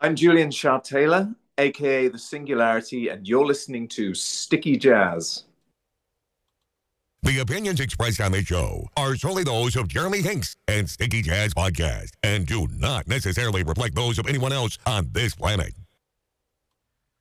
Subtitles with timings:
[0.00, 5.42] I'm Julian Shaw Taylor, aka The Singularity, and you're listening to Sticky Jazz.
[7.24, 11.52] The opinions expressed on this show are solely those of Jeremy Hinks and Sticky Jazz
[11.52, 15.74] Podcast and do not necessarily reflect those of anyone else on this planet.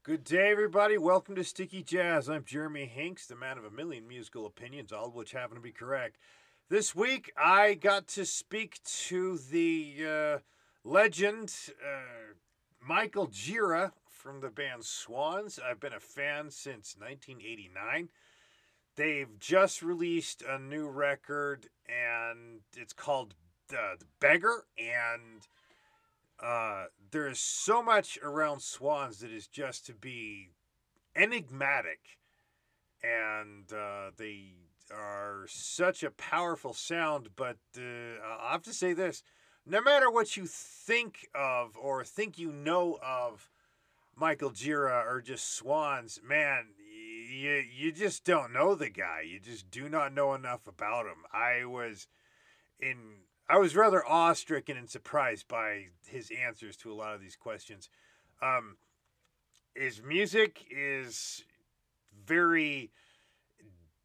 [0.03, 0.99] Good day, everybody.
[0.99, 2.29] Welcome to Sticky Jazz.
[2.29, 5.61] I'm Jeremy Hinks, the man of a million musical opinions, all of which happen to
[5.61, 6.17] be correct.
[6.69, 10.37] This week, I got to speak to the uh,
[10.83, 12.35] legend, uh,
[12.87, 15.59] Michael Gira from the band Swans.
[15.59, 18.09] I've been a fan since 1989.
[18.95, 23.35] They've just released a new record, and it's called
[23.73, 24.65] uh, The Beggar.
[24.77, 25.45] And
[26.41, 30.51] uh, there is so much around Swans that is just to be
[31.13, 31.99] enigmatic.
[33.03, 34.53] And uh, they
[34.95, 39.23] are such a powerful sound, but uh, I'll have to say this
[39.69, 43.49] no matter what you think of or think you know of
[44.15, 46.67] Michael Gira or just Swans, man,
[47.29, 49.21] you you just don't know the guy.
[49.27, 51.25] You just do not know enough about him.
[51.31, 52.07] I was
[52.79, 52.97] in
[53.49, 57.89] I was rather awestricken and surprised by his answers to a lot of these questions.
[58.41, 58.77] Um,
[59.75, 61.43] his music is
[62.25, 62.91] very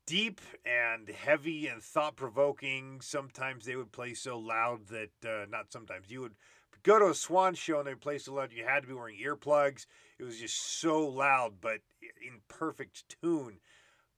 [0.06, 3.00] deep and heavy and thought provoking.
[3.00, 6.34] Sometimes they would play so loud that uh, not sometimes you would
[6.82, 9.18] go to a Swan show and they play so loud you had to be wearing
[9.22, 9.86] earplugs.
[10.18, 13.60] It was just so loud, but in perfect tune.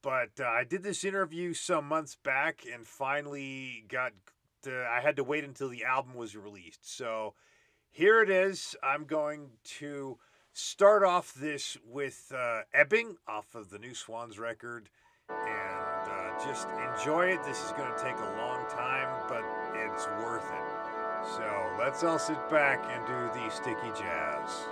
[0.02, 4.12] But uh, I did this interview some months back and finally got.
[4.62, 6.90] To, I had to wait until the album was released.
[6.90, 7.34] So
[7.90, 8.74] here it is.
[8.82, 10.18] I'm going to
[10.54, 14.88] start off this with uh, Ebbing off of the new Swans record
[15.30, 17.42] and uh, just enjoy it.
[17.44, 19.44] This is going to take a long time, but
[19.74, 21.26] it's worth it.
[21.36, 24.64] So let's all sit back and do the sticky jazz.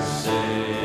[0.00, 0.79] We're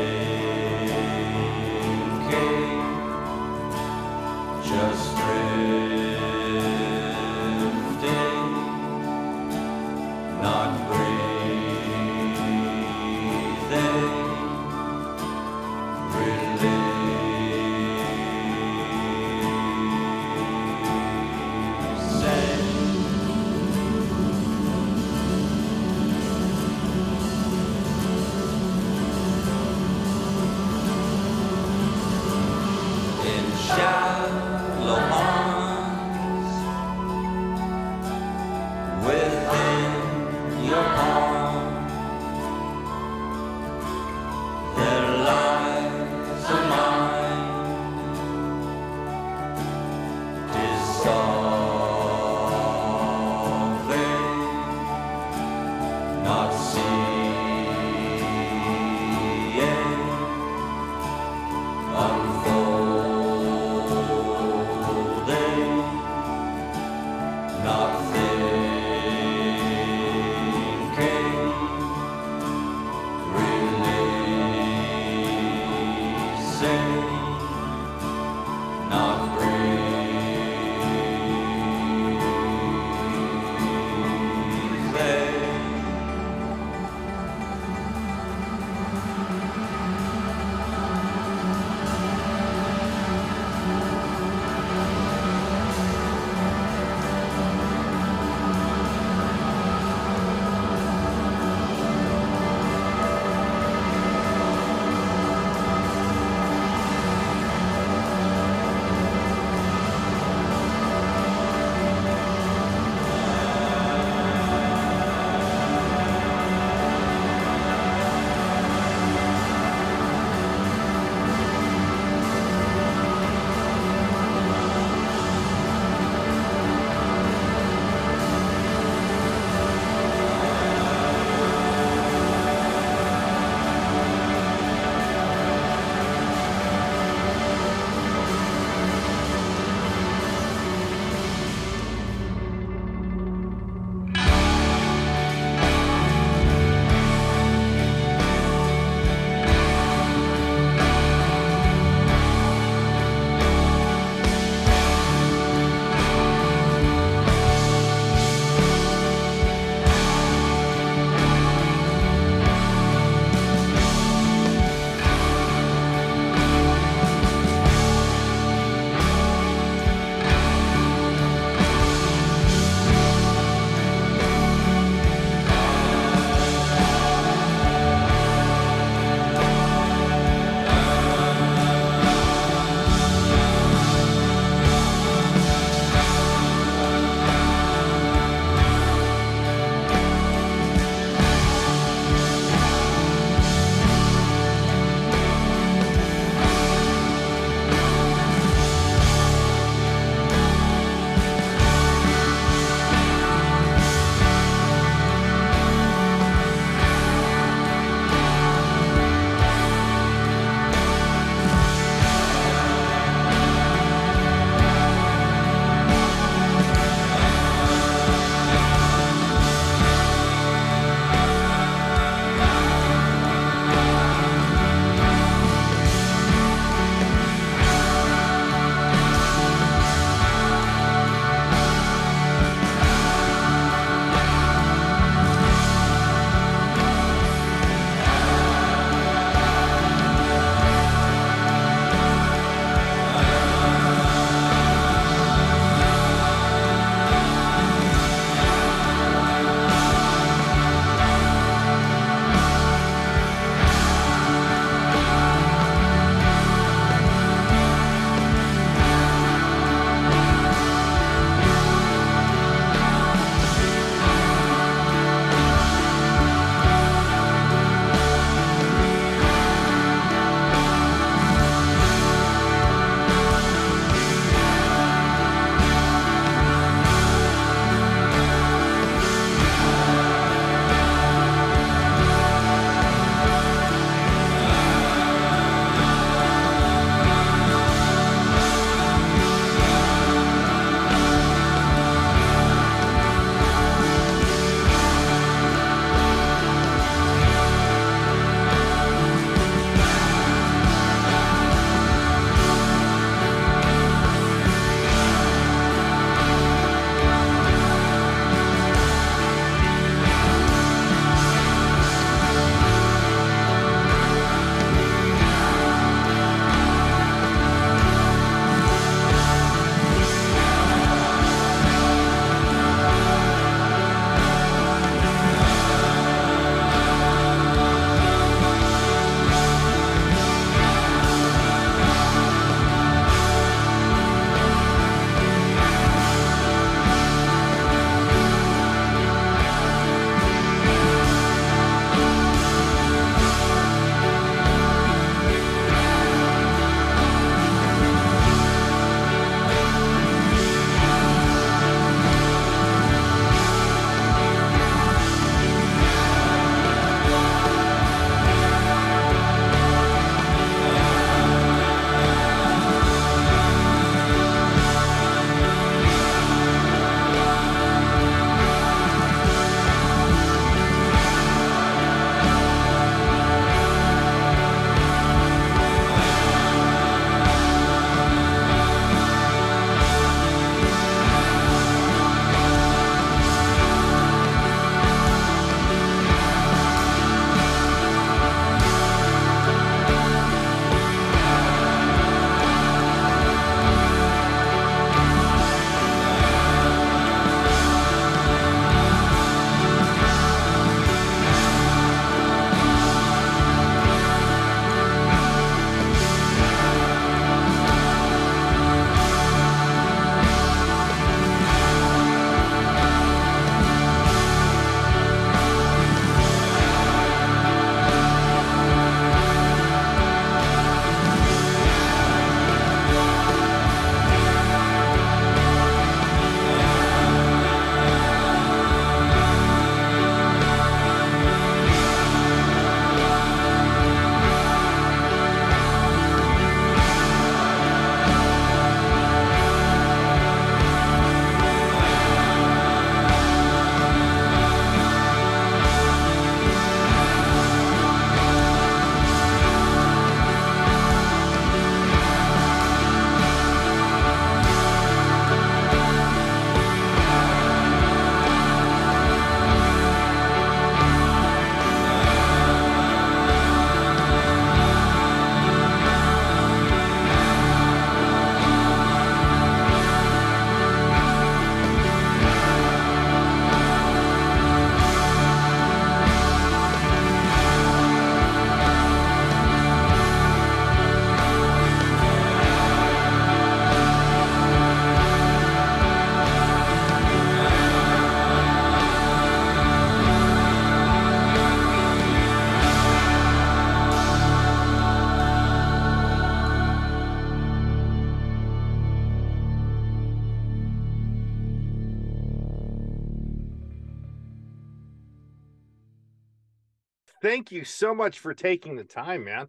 [507.56, 509.48] you so much for taking the time, man.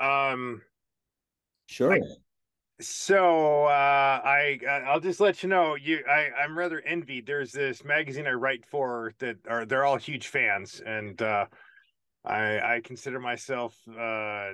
[0.00, 0.62] Um,
[1.66, 1.98] Sure.
[2.80, 7.26] so uh, I I'll just let you know you I I'm rather envied.
[7.26, 11.46] There's this magazine I write for that are they're all huge fans, and uh,
[12.24, 14.50] I I consider myself uh,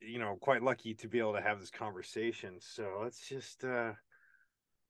[0.00, 2.56] you know quite lucky to be able to have this conversation.
[2.60, 3.92] So let's just uh,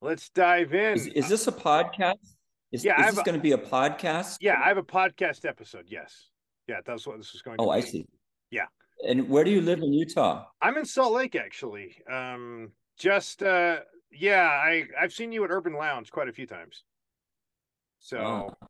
[0.01, 0.95] let's dive in.
[0.95, 2.35] Is, is this a podcast?
[2.71, 4.37] Is, Yeah, is this going to be a podcast?
[4.41, 5.85] yeah, I have a podcast episode.
[5.87, 6.30] Yes,
[6.67, 7.57] yeah, that's what this is going.
[7.57, 8.05] to Oh, I see.
[8.49, 8.65] Yeah.
[9.07, 10.45] And where do you live in Utah?
[10.61, 11.97] I'm in Salt Lake actually.
[12.11, 13.79] Um, just uh,
[14.11, 16.83] yeah, I I've seen you at Urban Lounge quite a few times.
[17.99, 18.17] So.
[18.17, 18.67] Oh.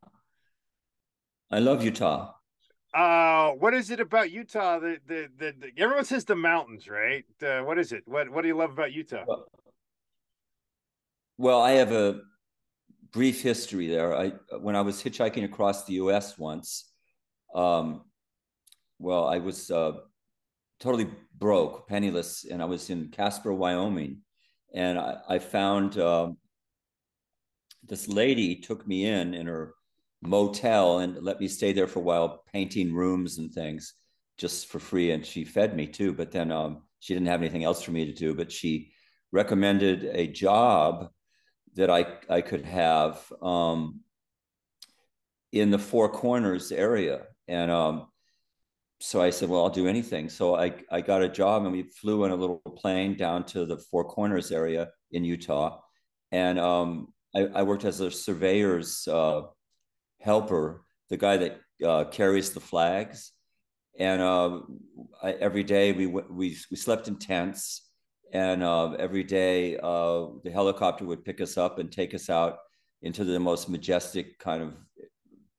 [1.50, 2.34] I love Utah.
[2.94, 7.26] Uh, what is it about Utah that the, the, the everyone says the mountains, right?
[7.42, 8.04] Uh, what is it?
[8.06, 9.26] What what do you love about Utah?
[11.38, 12.22] Well, I have a
[13.12, 14.16] brief history there.
[14.16, 14.30] I
[14.60, 16.38] when I was hitchhiking across the U.S.
[16.38, 16.91] once,
[17.54, 18.02] um,
[19.00, 19.94] well, I was uh,
[20.80, 24.22] totally broke, penniless, and I was in Casper, Wyoming,
[24.74, 26.38] and I, I found um,
[27.84, 29.74] this lady took me in in her
[30.22, 33.94] motel and let me stay there for a while, painting rooms and things
[34.38, 36.14] just for free, and she fed me too.
[36.14, 38.92] But then um, she didn't have anything else for me to do, but she
[39.32, 41.10] recommended a job
[41.76, 44.02] that I I could have um,
[45.52, 48.08] in the Four Corners area, and um,
[49.00, 50.30] so I said, well, I'll do anything.
[50.30, 53.66] So I I got a job, and we flew in a little plane down to
[53.66, 55.80] the Four Corners area in Utah,
[56.32, 59.42] and um, I, I worked as a surveyor's uh,
[60.20, 63.34] helper, the guy that uh, carries the flags,
[64.00, 64.60] and uh,
[65.22, 67.88] I, every day we we we slept in tents.
[68.34, 72.60] And uh, every day uh, the helicopter would pick us up and take us out
[73.02, 74.74] into the most majestic kind of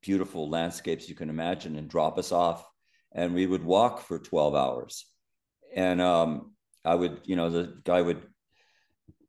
[0.02, 2.66] beautiful landscapes you can imagine and drop us off
[3.14, 5.06] and we would walk for 12 hours
[5.74, 6.52] and um,
[6.84, 8.22] i would you know the guy would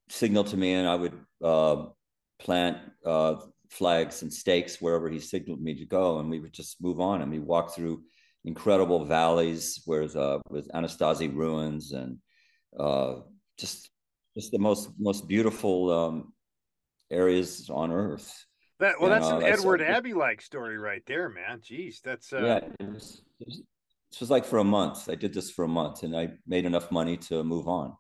[0.10, 1.86] signal to me and i would uh,
[2.40, 3.36] plant uh,
[3.70, 7.22] flags and stakes wherever he signaled me to go and we would just move on
[7.22, 8.04] and we walk through
[8.46, 12.18] incredible valleys where uh, with Anasazi ruins and
[12.78, 13.16] uh,
[13.58, 13.90] just
[14.36, 16.34] just the most most beautiful um,
[17.12, 18.46] areas on earth.
[18.84, 21.62] That well, that's no, an that's- Edward Abbey like story right there, man.
[21.62, 23.62] Jeez, that's uh, yeah, it was, it was.
[24.12, 25.08] This was like for a month.
[25.08, 27.96] I did this for a month, and I made enough money to move on,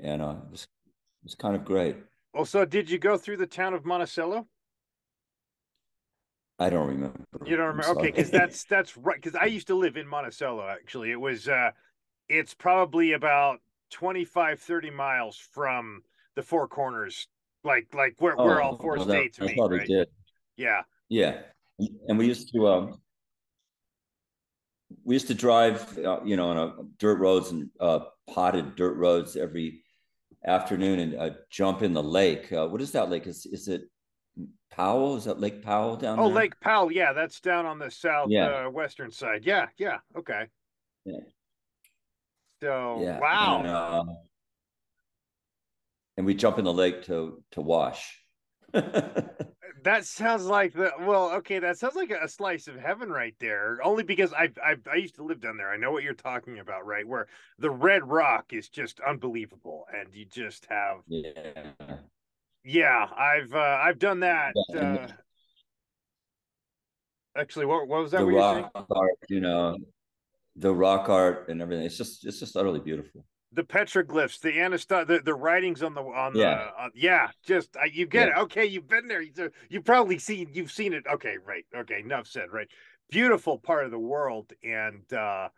[0.00, 1.96] and uh, it was it was kind of great.
[2.32, 4.46] Well, so did you go through the town of Monticello?
[6.58, 7.20] I don't remember.
[7.44, 8.00] You don't remember?
[8.00, 9.20] Okay, because that's that's right.
[9.20, 10.66] Because I used to live in Monticello.
[10.66, 11.72] Actually, it was uh,
[12.30, 13.58] it's probably about
[13.90, 16.00] 25, 30 miles from
[16.36, 17.28] the Four Corners,
[17.66, 19.56] like like we're all Oh, four well, that- states meet.
[19.56, 19.88] probably Right?
[19.88, 20.08] did.
[20.56, 20.82] Yeah.
[21.08, 21.42] Yeah,
[22.08, 23.00] and we used to um,
[25.04, 28.94] we used to drive, uh, you know, on a dirt roads and uh, potted dirt
[28.96, 29.82] roads every
[30.46, 32.52] afternoon and uh, jump in the lake.
[32.52, 33.26] Uh, what is that lake?
[33.26, 33.82] Is is it
[34.70, 35.16] Powell?
[35.16, 36.24] Is that Lake Powell down there?
[36.24, 36.36] Oh, there?
[36.42, 36.90] Lake Powell.
[36.90, 38.66] Yeah, that's down on the south Yeah.
[38.66, 39.44] uh, western side.
[39.46, 39.98] Yeah, yeah.
[40.16, 40.46] Okay.
[41.04, 41.20] Yeah.
[42.60, 43.18] So Yeah.
[43.20, 43.58] wow.
[43.58, 44.04] And, uh,
[46.16, 48.20] and we jump in the lake to to wash.
[49.86, 53.78] That sounds like the well, okay, that sounds like a slice of heaven right there.
[53.84, 55.70] Only because I I I used to live down there.
[55.70, 57.06] I know what you're talking about, right?
[57.06, 57.28] Where
[57.60, 61.98] the red rock is just unbelievable, and you just have yeah.
[62.64, 63.06] yeah.
[63.16, 64.54] I've uh, I've done that.
[64.74, 65.06] Uh,
[67.36, 68.18] actually, what what was that?
[68.18, 68.70] the what you were saying?
[68.74, 69.76] rock art, you know,
[70.56, 71.86] the rock art and everything.
[71.86, 73.24] It's just it's just utterly beautiful.
[73.52, 76.70] The petroglyphs, the anastat, the, the writings on the on the Yeah.
[76.78, 77.30] uh, yeah.
[77.44, 78.40] Just uh, you get Yeah.
[78.40, 78.42] it.
[78.44, 79.22] Okay, you've been there.
[79.22, 81.04] You you probably seen you've seen it.
[81.06, 81.64] Okay, right.
[81.74, 82.50] Okay, enough said.
[82.52, 82.68] Right.
[83.10, 85.48] Beautiful part of the world, and uh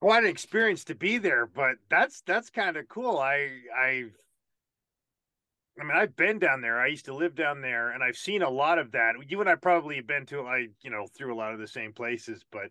[0.00, 1.46] quite an experience to be there.
[1.46, 3.18] But that's that's kind of cool.
[3.18, 4.16] I I've
[5.80, 6.78] I mean, I've been down there.
[6.80, 9.14] I used to live down there, and I've seen a lot of that.
[9.26, 11.66] You and I probably have been to, I you know, through a lot of the
[11.66, 12.44] same places.
[12.50, 12.70] But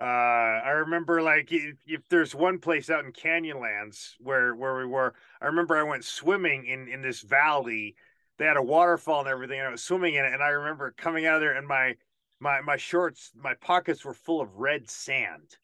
[0.00, 4.86] uh, I remember, like, if, if there's one place out in Canyonlands where where we
[4.86, 7.94] were, I remember I went swimming in in this valley.
[8.38, 10.32] They had a waterfall and everything, and I was swimming in it.
[10.32, 11.96] And I remember coming out of there, and my
[12.40, 15.56] my my shorts, my pockets were full of red sand,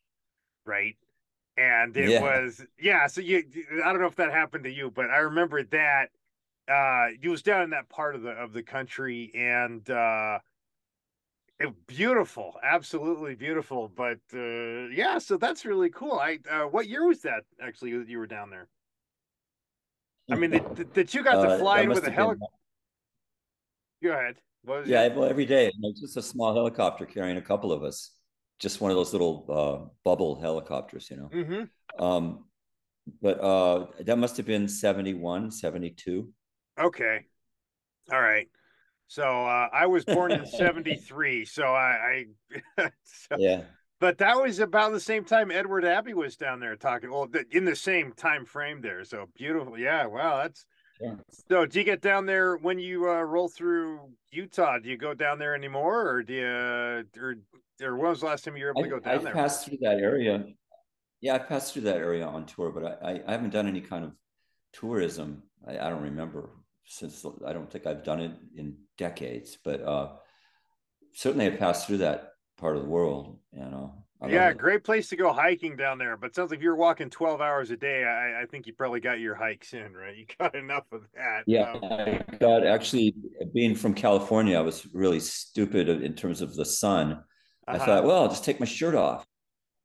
[0.65, 0.97] right?
[1.57, 2.21] And it Yeah.
[2.21, 3.07] was yeah.
[3.09, 3.45] So you,
[3.85, 6.11] I don't know if that happened to you, but I remember that
[6.69, 10.39] uh it was down in that part of the of the country and uh
[11.87, 17.21] beautiful absolutely beautiful but uh yeah so that's really cool i uh what year was
[17.23, 18.69] that actually that you were down there
[20.31, 22.47] i mean that, you got Uh, to that fly in with a helicopter
[24.03, 25.15] go ahead what was Yeah, it?
[25.15, 28.13] well, every day, you know, just a small helicopter carrying a couple of us.
[28.59, 31.29] just one of those little uh, bubble helicopters, you know.
[31.33, 32.05] Mm-hmm.
[32.05, 32.45] Um,
[33.23, 36.29] but uh, that must have been 71, 72.
[36.79, 37.27] Okay.
[38.13, 38.49] All right.
[39.09, 42.27] So uh, I was born in '73, so I,
[42.79, 43.63] I so, Yeah.
[44.01, 47.11] but that was about the same time Edward Abbey was down there talking.
[47.11, 49.05] Well, in the same time frame there.
[49.05, 49.79] So beautiful.
[49.79, 50.07] Yeah.
[50.07, 50.43] Wow.
[50.43, 50.67] That's
[51.01, 51.15] Yeah.
[51.49, 51.65] so.
[51.65, 54.79] Do you get down there when you uh, roll through Utah?
[54.79, 57.35] Do you go down there anymore, or do you, or
[57.81, 59.33] or when was the last time you were able to go I, down I've there?
[59.33, 60.45] passed through that area.
[61.23, 63.81] Yeah, I passed through that area on tour, but I, I, I haven't done any
[63.81, 64.13] kind of
[64.73, 65.43] tourism.
[65.67, 66.51] I, I don't remember
[66.89, 70.09] since I don't think I've done it in decades, but uh,
[71.15, 73.39] certainly I passed through that part of the world.
[73.53, 76.17] You know, I yeah, great place to go hiking down there.
[76.17, 79.01] But sounds like if you're walking 12 hours a day, I, I think you probably
[79.01, 80.17] got your hikes in, right?
[80.17, 81.43] You got enough of that.
[81.47, 83.15] Yeah, Um, I got actually
[83.55, 87.23] being from California, I was really stupid in terms of the sun.
[87.67, 87.85] I uh-huh.
[87.85, 89.27] thought, well, I'll just take my shirt off.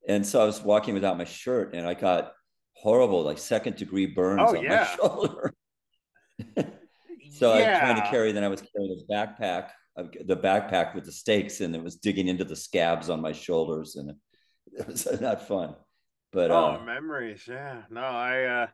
[0.08, 2.34] And so I was walking without my shirt and I got
[2.76, 4.88] horrible, like second degree burns Oh, on yeah.
[4.90, 5.54] my shoulder.
[7.34, 11.06] so I was trying to carry, then I was carrying a backpack, the backpack with
[11.06, 13.96] the stakes, and it was digging into the scabs on my shoulders.
[13.96, 14.12] And
[14.74, 15.76] it was not fun.
[16.32, 17.48] But Oh, uh, memories.
[17.48, 17.84] Yeah.
[17.90, 18.68] No, I uh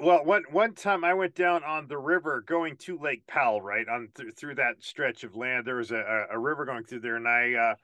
[0.00, 3.88] well, one one time I went down on the river going to Lake Powell, right?
[3.88, 5.64] On th- through that stretch of land.
[5.66, 7.74] There was a, a, a river going through there and I uh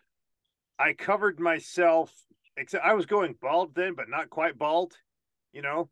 [0.78, 2.12] I covered myself
[2.56, 4.94] except I was going bald then, but not quite bald,
[5.52, 5.88] you know.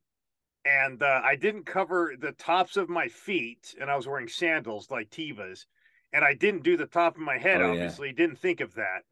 [0.65, 4.91] And uh, I didn't cover the tops of my feet, and I was wearing sandals
[4.91, 5.65] like Tevas,
[6.13, 7.63] and I didn't do the top of my head.
[7.63, 7.71] Oh, yeah.
[7.73, 9.03] obviously, didn't think of that.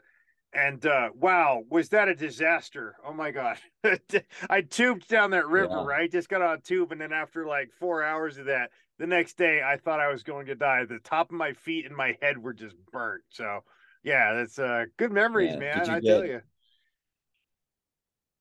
[0.52, 2.96] And uh, wow, was that a disaster?
[3.06, 3.58] Oh my god!
[4.50, 5.84] I tubed down that river, Yeah.
[5.86, 6.10] right?
[6.10, 9.36] Just got on a tube, and then after like four hours of that, the next
[9.36, 10.84] day I thought I was going to die.
[10.84, 13.24] The top of my feet and my head were just burnt.
[13.30, 13.60] So
[14.02, 15.58] yeah, that's uh, good memories, Yeah.
[15.58, 15.90] man.
[15.90, 16.40] I tell you.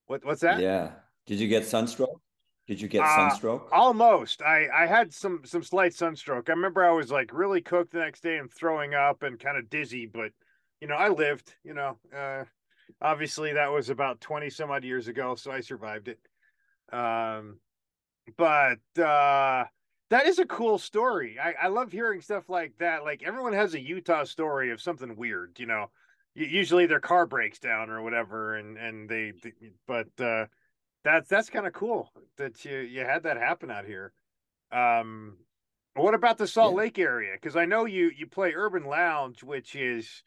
[0.07, 0.59] What what's that?
[0.59, 0.91] yeah.
[1.25, 2.21] Did you get sunstroke?
[2.67, 3.71] Did you get Uh, sunstroke?
[3.71, 4.41] Almost.
[4.41, 6.49] I I had some some slight sunstroke.
[6.49, 9.57] I remember I was like really cooked the next day and throwing up and kind
[9.57, 10.31] of dizzy, but
[10.81, 11.99] you know, I lived, you know.
[12.15, 12.45] Uh
[13.01, 16.19] obviously that was about 20 some odd years ago, so I survived it.
[16.93, 17.59] Um
[18.37, 19.65] but uh
[20.11, 21.39] that is a cool story.
[21.39, 23.03] I, I love hearing stuff like that.
[23.03, 25.91] Like everyone has a Utah story of something weird, you know.
[26.35, 29.53] Usually their car breaks down or whatever, and and they, they
[29.87, 30.45] but uh
[31.05, 34.11] that's that's kind of cool that you you had that happen out here.
[34.71, 35.37] Um,
[35.93, 36.79] what about the Salt Yeah.
[36.79, 37.33] Lake area?
[37.35, 40.23] Because I know you you play Urban Lounge, which is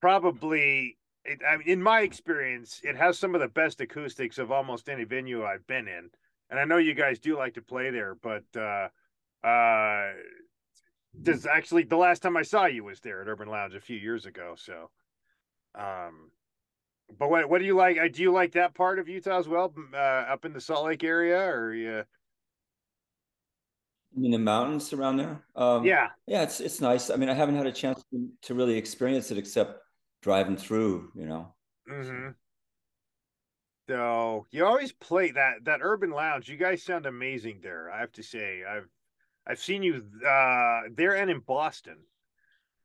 [0.00, 4.52] probably it, I mean, in my experience, it has some of the best acoustics of
[4.52, 6.10] almost any venue I've been in.
[6.50, 8.88] And I know you guys do like to play there, but uh,
[9.44, 10.12] uh,
[11.20, 13.96] does actually the last time I saw you was there at Urban Lounge a few
[13.96, 14.54] years ago.
[14.56, 14.90] So,
[15.74, 16.30] um,
[17.18, 17.98] but what what do you like?
[17.98, 20.86] uh, Do you like that part of Utah as well, uh, up in the Salt
[20.86, 22.04] Lake area, or you?
[24.16, 25.44] in the mountains around there?
[25.54, 27.10] Um, Yeah, Yeah, it's it's nice.
[27.10, 29.82] I mean, I haven't had a chance to, to really experience it except
[30.22, 31.54] driving through, you know.
[31.90, 32.30] Mm-hmm.
[33.88, 36.48] So you always play that that urban lounge.
[36.48, 37.90] You guys sound amazing there.
[37.90, 38.88] I have to say, I've
[39.46, 41.98] I've seen you uh, there and in Boston,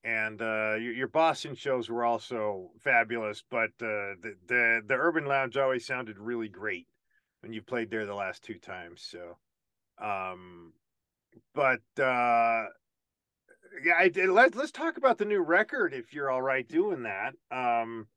[0.04, 3.44] and uh, your, your Boston shows were also fabulous.
[3.50, 6.88] But uh, the the the urban lounge always sounded really great
[7.42, 9.02] when you played there the last two times.
[9.04, 9.38] So,
[10.06, 10.74] um,
[11.54, 12.66] but uh,
[13.84, 17.04] yeah, I, did- let's let's talk about the new record if you're all right doing
[17.04, 17.34] that.
[17.52, 18.08] Um,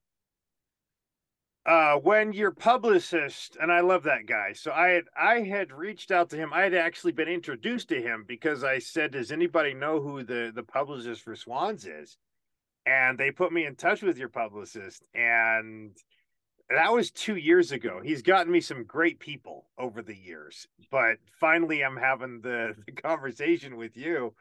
[1.67, 6.11] uh when your publicist and i love that guy so i had i had reached
[6.11, 9.73] out to him i had actually been introduced to him because i said does anybody
[9.73, 12.19] know who the the publicist for swans is?
[12.87, 15.97] And they put me in touch with your publicist and
[16.69, 18.01] that was two years ago.
[18.03, 22.93] He's gotten me some great people over the years but finally i'm having the, the
[22.93, 24.35] conversation with you.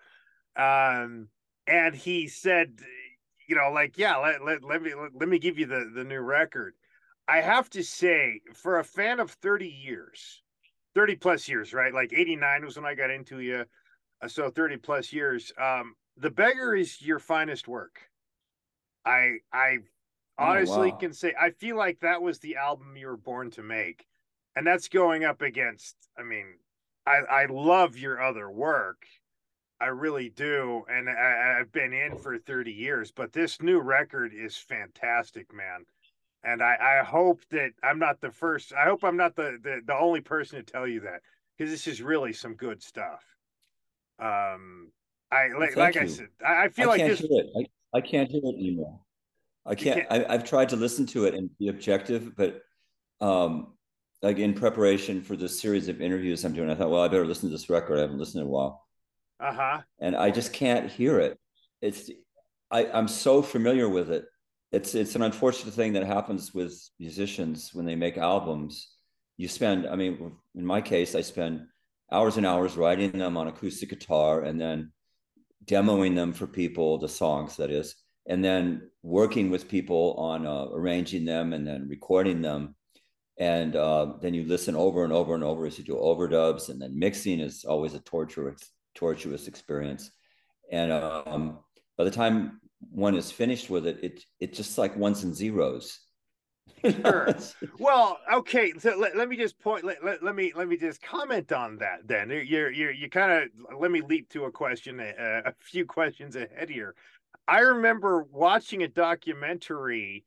[0.57, 1.29] Um
[1.67, 2.79] and he said
[3.47, 6.03] you know like yeah let, let, let me let, let me give you the the
[6.03, 6.73] new record
[7.27, 10.43] I have to say, for a fan of 30 years,
[10.95, 11.93] 30 plus years, right?
[11.93, 13.65] Like 89 was when I got into you.
[14.21, 15.51] uh, So 30 plus years.
[15.57, 18.09] Um, the beggar is your finest work.
[19.05, 19.79] I I
[20.37, 20.93] Oh, honestly wow.
[20.93, 24.07] can say I feel like that was the album you were born to make.
[24.55, 26.59] And that's going up against, I mean,
[27.05, 29.07] I, I love your other work.
[29.79, 30.85] I really do.
[30.89, 35.85] And I, I've been in for 30 years, but this new record is fantastic, man
[36.43, 38.73] and I, I hope that I'm not the first.
[38.73, 41.21] I hope I'm not the the, the only person to tell you that
[41.57, 43.23] because this is really some good stuff.
[44.19, 44.91] Um,
[45.31, 47.47] I like like I said, I, I feel I like can't this.
[47.57, 48.99] I, I can't hear it anymore.
[49.65, 52.61] I can't, I, I've tried to listen to it and be objective, but
[53.21, 53.73] um,
[54.21, 57.25] like in preparation for this series of interviews I'm doing, I thought, well, I better
[57.25, 57.97] listen to this record.
[57.97, 58.85] I haven't listened in a while.
[59.39, 59.81] Uh huh.
[59.99, 61.39] And I just can't hear it.
[61.81, 62.11] It's,
[62.71, 64.25] I, I'm so familiar with it.
[64.73, 68.89] It's, it's an unfortunate thing that happens with musicians when they make albums.
[69.37, 71.67] You spend, I mean, in my case, I spend
[72.11, 74.91] hours and hours writing them on acoustic guitar and then
[75.65, 80.65] demoing them for people, the songs that is, and then working with people on uh,
[80.73, 82.75] arranging them and then recording them.
[83.37, 86.81] And uh, then you listen over and over and over as you do overdubs, and
[86.81, 90.09] then mixing is always a torturous, tortuous experience.
[90.71, 91.59] And um,
[91.97, 92.59] by the time
[92.91, 95.99] one is finished with it, it it just like ones and zeros.
[96.83, 97.33] Sure.
[97.79, 98.73] well, okay.
[98.77, 99.85] So let, let me just point.
[99.85, 102.05] Let, let, let me let me just comment on that.
[102.05, 105.85] Then you're you're you kind of let me leap to a question, a, a few
[105.85, 106.93] questions ahead here.
[107.47, 110.25] I remember watching a documentary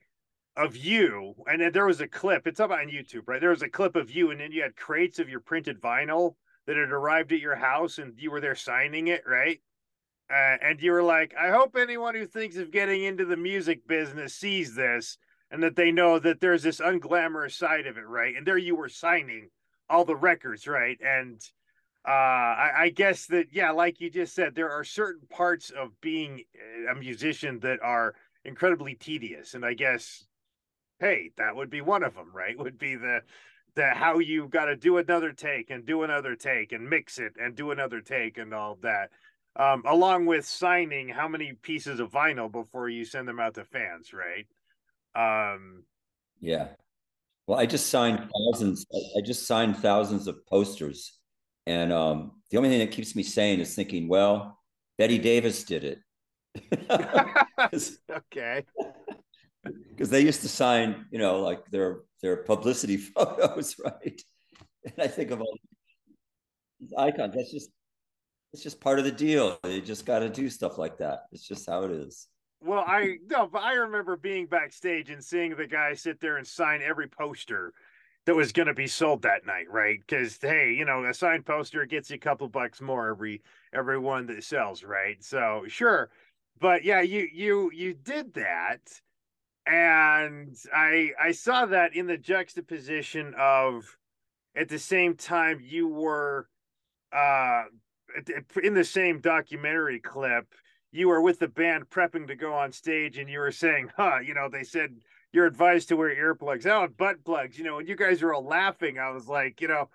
[0.57, 2.47] of you, and there was a clip.
[2.47, 3.41] It's up on YouTube, right?
[3.41, 6.37] There was a clip of you, and then you had crates of your printed vinyl
[6.67, 9.61] that had arrived at your house, and you were there signing it, right?
[10.31, 13.87] Uh, and you were like, "I hope anyone who thinks of getting into the music
[13.87, 15.19] business sees this."
[15.51, 18.35] and that they know that there's this unglamorous side of it, right?
[18.37, 19.51] And there you were signing
[19.89, 20.99] all the records, right?
[21.01, 21.41] And
[22.07, 26.01] uh, I, I, guess that yeah, like you just said, there are certain parts of
[26.01, 26.43] being
[26.91, 30.25] a musician that are incredibly tedious, and I guess,
[31.01, 32.57] hey, that would be one of them, right?
[32.67, 33.23] Would be the
[33.75, 37.35] the how you got to do another take and do another take and mix it
[37.39, 39.11] and do another take and all that.
[39.59, 43.65] Um, along with signing how many pieces of vinyl before you send them out to
[43.65, 44.47] fans, right?
[45.15, 45.85] Um,
[46.41, 46.69] yeah.
[47.47, 48.85] Well, I just signed thousands.
[49.17, 51.19] I just signed thousands of posters,
[51.67, 54.59] and um, the only thing that keeps me sane is thinking, well,
[54.99, 55.99] Bette Davis did it.
[58.11, 58.65] okay.
[59.91, 64.23] Because they used to sign, you know, like their their publicity photos, right?
[64.85, 65.57] And I think of all
[66.79, 67.35] these icons.
[67.35, 67.71] That's just
[68.57, 69.59] it's just part of the deal.
[69.69, 71.25] You just got to do stuff like that.
[71.31, 72.27] It's just how it is.
[72.63, 76.47] Well, I no, but I remember being backstage and seeing the guy sit there and
[76.47, 77.75] sign every poster
[78.25, 79.99] that was going to be sold that night, right?
[80.01, 83.43] Because hey, you know, a signed poster gets you a couple bucks more every
[83.75, 85.23] every one that sells, right?
[85.23, 86.09] So sure,
[86.59, 88.81] but yeah, you you you did that,
[89.67, 93.85] and I I saw that in the juxtaposition of
[94.57, 96.49] at the same time you were
[97.13, 97.65] uh
[98.63, 100.47] in the same documentary clip
[100.97, 104.19] you were with the band prepping to go on stage and you were saying, huh,
[104.25, 104.97] you know, they said
[105.33, 106.67] you're advised to wear earplugs.
[106.67, 108.99] Oh, butt plugs, you know, and you guys were all laughing.
[108.99, 109.91] I was like, you know,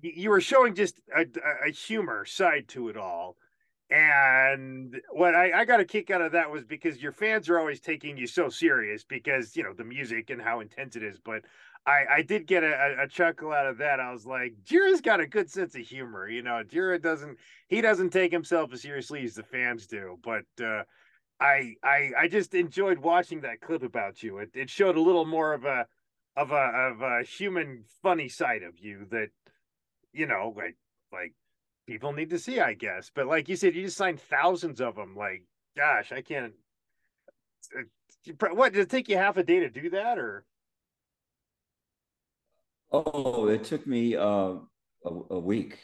[0.00, 1.26] you were showing just a,
[1.66, 3.36] a humor side to it all.
[3.90, 7.58] And what I, I got a kick out of that was because your fans are
[7.58, 11.18] always taking you so serious because, you know, the music and how intense it is.
[11.18, 11.42] But
[11.88, 13.98] I, I did get a, a, chuckle out of that.
[13.98, 16.28] I was like, Gira's got a good sense of humor.
[16.28, 20.18] You know, Gira doesn't he doesn't take himself as seriously as the fans do.
[20.22, 20.82] But uh,
[21.40, 24.36] I I I just enjoyed watching that clip about you.
[24.36, 25.86] It it showed a little more of a
[26.36, 29.30] of a of a human funny side of you that
[30.12, 30.76] you know like
[31.10, 31.32] like
[31.86, 33.10] people need to see, I guess.
[33.14, 35.16] But like you said, you just signed thousands of them.
[35.16, 36.52] Like, gosh, I can't.
[37.74, 40.44] Uh, what did it take you half a day to do that, or?
[42.90, 44.54] Oh, it took me uh,
[45.04, 45.78] a, a week.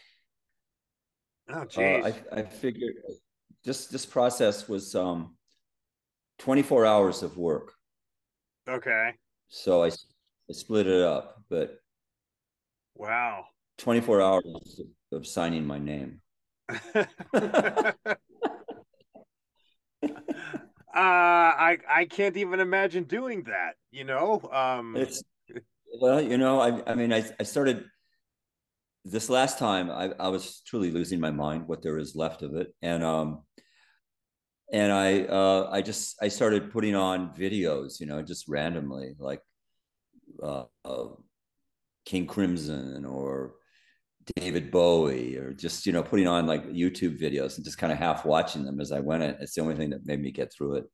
[1.51, 1.79] Oh, geez.
[1.79, 2.95] Uh, I, I figured
[3.65, 5.37] this this process was um,
[6.39, 7.73] 24 hours of work.
[8.69, 9.13] Okay.
[9.49, 11.79] So I, I split it up, but
[12.95, 13.45] wow,
[13.79, 14.81] 24 hours
[15.13, 16.21] of, of signing my name.
[16.95, 17.05] uh,
[20.95, 23.75] I I can't even imagine doing that.
[23.91, 25.23] You know, um, it's
[26.01, 27.85] well, you know, I, I mean, I, I started
[29.05, 29.91] this last time.
[29.91, 31.69] I, I was truly losing my mind.
[31.69, 33.43] What there is left of it, and um,
[34.73, 39.41] and I, uh, I just I started putting on videos, you know, just randomly, like
[40.43, 41.09] uh, uh
[42.05, 43.55] King Crimson or
[44.37, 47.99] David Bowie, or just you know, putting on like YouTube videos and just kind of
[47.99, 49.23] half watching them as I went.
[49.23, 49.39] It.
[49.41, 50.85] It's the only thing that made me get through it.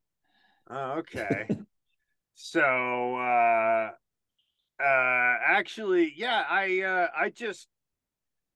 [0.68, 1.48] Oh, okay.
[2.34, 3.90] so uh
[4.80, 7.68] uh, actually, yeah, I uh, I just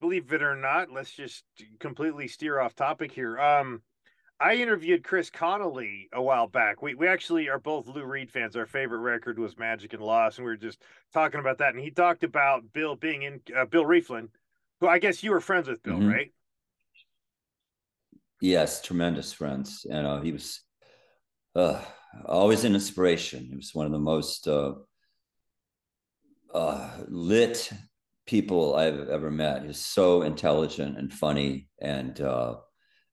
[0.01, 0.91] believe it or not.
[0.91, 1.45] Let's just
[1.79, 3.39] completely steer off topic here.
[3.39, 3.83] Um,
[4.41, 6.83] I interviewed Chris Connelly a while back.
[6.83, 8.57] We we actually are both Lou Reed fans.
[8.57, 10.83] Our favorite record was Magic and Loss, and we were just
[11.13, 11.75] talking about that.
[11.75, 14.29] And he talked about Bill being in uh, Bill Rieflin,
[14.81, 16.09] who I guess you were friends with Bill, mm-hmm.
[16.09, 16.33] right?
[18.41, 20.61] Yes, tremendous friends, and uh, he was.
[21.55, 21.81] Uh,
[22.27, 23.47] always an inspiration.
[23.49, 24.75] He was one of the most uh,
[26.55, 27.71] uh, lit
[28.27, 29.65] people I've ever met.
[29.65, 32.57] He's so intelligent and funny and uh,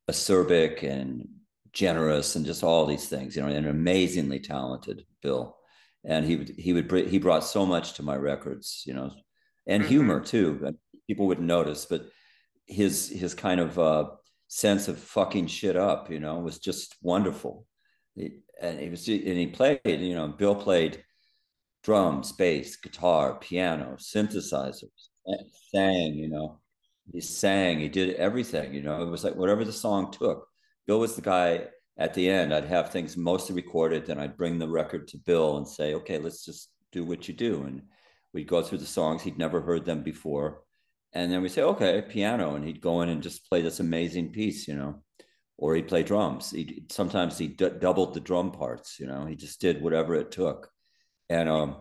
[0.09, 1.27] acerbic and
[1.73, 3.35] generous and just all these things.
[3.35, 5.57] You know, and amazingly talented Bill.
[6.05, 8.83] And he would he would br- he brought so much to my records.
[8.85, 9.11] You know,
[9.67, 9.87] and Mhm.
[9.87, 10.75] humor too.
[11.07, 12.05] People wouldn't notice, but
[12.67, 14.09] his his kind of uh,
[14.47, 17.65] sense of fucking shit up, you know, was just wonderful.
[18.61, 21.03] And he was and he played, you know, Bill played
[21.83, 26.59] drums, bass, guitar, piano, synthesizers, eh, sang, you know,
[27.11, 30.47] he sang, he did everything, you know, it was like whatever the song took.
[30.87, 31.67] Bill was the guy
[31.97, 32.53] at the end.
[32.53, 36.17] I'd have things mostly recorded, then I'd bring the record to Bill and say, okay,
[36.17, 37.63] let's just do what you do.
[37.63, 37.83] And
[38.33, 40.63] we'd go through the songs, he'd never heard them before.
[41.13, 44.31] And then we say, okay, piano, and he'd go in and just play this amazing
[44.31, 45.03] piece, you know,
[45.57, 46.51] or he'd play drums.
[46.51, 49.25] He sometimes he d- doubled the drum parts, you know.
[49.25, 50.69] He just did whatever it took,
[51.31, 51.75] and um,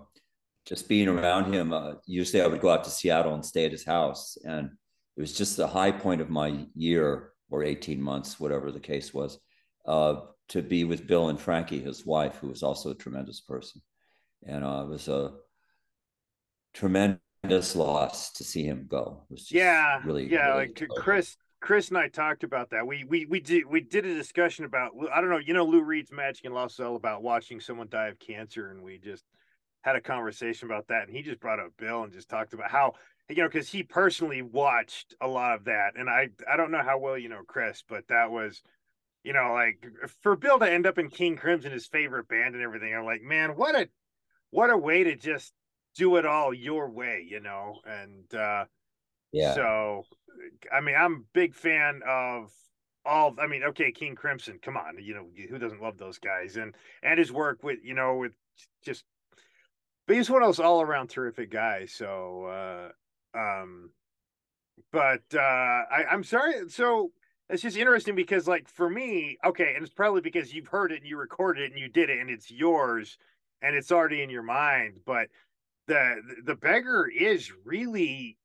[0.64, 1.72] just being around him.
[1.72, 4.70] Uh, usually, I would go out to Seattle and stay at his house, and
[5.16, 9.12] it was just the high point of my year or eighteen months, whatever the case
[9.12, 9.38] was,
[9.86, 13.82] uh, to be with Bill and Frankie, his wife, who was also a tremendous person,
[14.46, 15.32] and uh, it was a
[16.72, 19.24] tremendous loss to see him go.
[19.28, 22.86] It was just yeah really, yeah really like chris chris and i talked about that
[22.86, 25.82] we we we did we did a discussion about i don't know you know lou
[25.82, 29.24] reed's magic and lost soul about watching someone die of cancer and we just
[29.82, 32.70] had a conversation about that and he just brought up bill and just talked about
[32.70, 32.92] how
[33.28, 36.82] you know because he personally watched a lot of that and i i don't know
[36.82, 38.62] how well you know chris but that was
[39.24, 39.84] you know like
[40.22, 43.22] for bill to end up in king crimson his favorite band and everything i'm like
[43.22, 43.88] man what a
[44.50, 45.52] what a way to just
[45.94, 48.64] do it all your way you know and uh
[49.32, 49.54] yeah.
[49.54, 50.04] so,
[50.72, 52.50] I mean, I'm a big fan of
[53.04, 53.34] all.
[53.38, 54.58] I mean, okay, King Crimson.
[54.62, 57.94] Come on, you know who doesn't love those guys and and his work with you
[57.94, 58.32] know with
[58.84, 59.04] just.
[60.10, 61.92] But he's one of those all around terrific guys.
[61.92, 63.90] So, uh, um,
[64.90, 66.68] but uh, I, I'm sorry.
[66.68, 67.12] So
[67.48, 70.96] it's just interesting because, like, for me, okay, and it's probably because you've heard it
[70.96, 73.18] and you recorded it and you did it and it's yours
[73.62, 74.98] and it's already in your mind.
[75.06, 75.28] But
[75.86, 78.36] the the beggar is really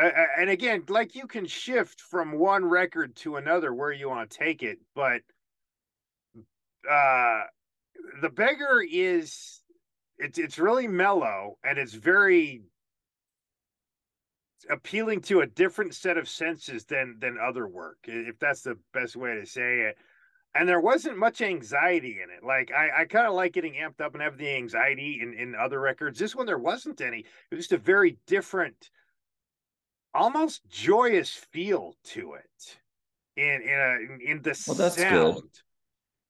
[0.00, 4.30] uh, and again, like you can shift from one record to another where you want
[4.30, 5.20] to take it, but
[6.90, 7.42] uh
[8.22, 9.60] the beggar is
[10.18, 12.62] it's it's really mellow and it's very
[14.70, 19.16] appealing to a different set of senses than than other work if that's the best
[19.16, 19.96] way to say it.
[20.54, 24.00] And there wasn't much anxiety in it like i i kind of like getting amped
[24.00, 26.18] up and have the anxiety in in other records.
[26.18, 27.20] This one there wasn't any.
[27.20, 28.90] It was just a very different
[30.14, 32.78] almost joyous feel to it
[33.36, 35.42] in in a in the Well, sound.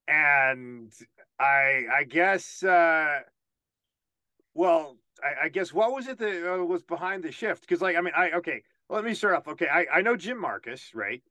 [0.06, 0.92] And
[1.40, 3.20] i i guess uh
[4.58, 7.96] well i, I guess what was it that uh, was behind the shift because like
[7.96, 11.22] i mean i okay let me start off okay i i know jim marcus right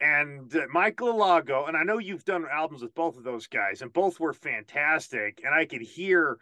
[0.00, 3.82] and uh, michael Alago, and i know you've done albums with both of those guys
[3.82, 6.38] and both were fantastic and i could hear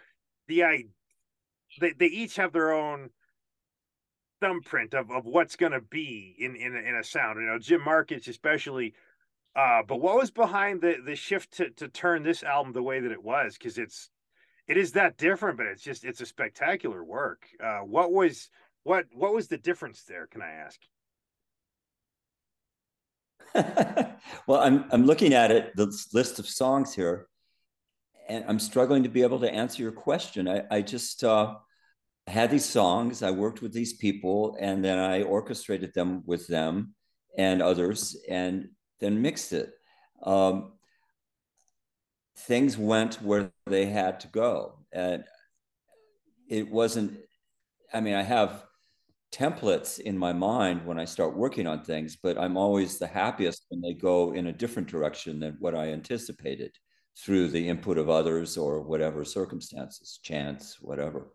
[0.48, 0.84] the i
[1.80, 3.10] they, they each have their own
[4.40, 7.40] thumbprint of, of what's going to be in, in in a sound.
[7.40, 8.94] You know, Jim Marcus especially.
[9.54, 13.00] Uh, but what was behind the the shift to to turn this album the way
[13.00, 13.56] that it was?
[13.56, 14.10] Because it's
[14.68, 17.46] it is that different, but it's just it's a spectacular work.
[17.62, 18.48] Uh, what was
[18.82, 20.26] what what was the difference there?
[20.26, 20.80] Can I ask?
[24.46, 27.28] well, I'm I'm looking at it, the list of songs here,
[28.28, 30.48] and I'm struggling to be able to answer your question.
[30.48, 31.54] I, I just uh,
[32.26, 36.94] had these songs, I worked with these people, and then I orchestrated them with them
[37.38, 38.68] and others, and
[39.00, 39.70] then mixed it.
[40.22, 40.72] Um,
[42.38, 45.24] things went where they had to go, and
[46.48, 47.18] it wasn't.
[47.92, 48.64] I mean, I have
[49.32, 53.66] templates in my mind when I start working on things, but I'm always the happiest
[53.68, 56.72] when they go in a different direction than what I anticipated
[57.18, 61.32] through the input of others or whatever circumstances, chance, whatever.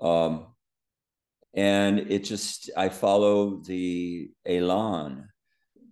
[0.00, 0.46] Um,
[1.54, 5.28] and it just, I follow the elan,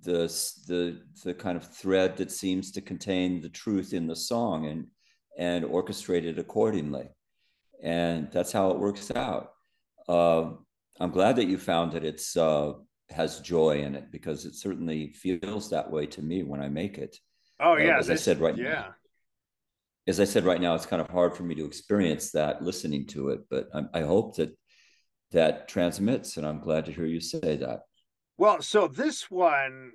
[0.03, 0.27] the,
[0.67, 4.87] the, the kind of thread that seems to contain the truth in the song and,
[5.39, 7.09] and orchestrate it accordingly.
[7.83, 9.51] And that's how it works out.
[10.09, 10.51] Uh,
[11.01, 12.73] I'm glad that you found that it's uh,
[13.11, 16.99] has joy in it because it certainly feels that way to me when I make
[16.99, 17.17] it.
[17.61, 18.65] Oh Uh, yeah, as I said right yeah.
[18.65, 18.95] now.
[20.07, 23.07] As I said right now, it's kind of hard for me to experience that listening
[23.09, 24.57] to it, but I, I hope that
[25.33, 27.81] that transmits, and I'm glad to hear you say that.
[28.39, 29.93] Well, so this one,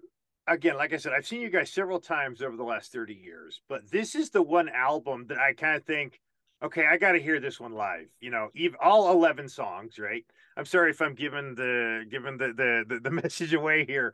[0.48, 3.62] again, like I said, I've seen you guys several times over the last 30 years,
[3.70, 6.20] but this is the one album that I kind of think,
[6.62, 8.08] okay, I got to hear this one live.
[8.20, 10.26] You know, even all 11 songs, right?
[10.58, 14.14] I'm sorry if I'm giving the giving the the the, the message away here.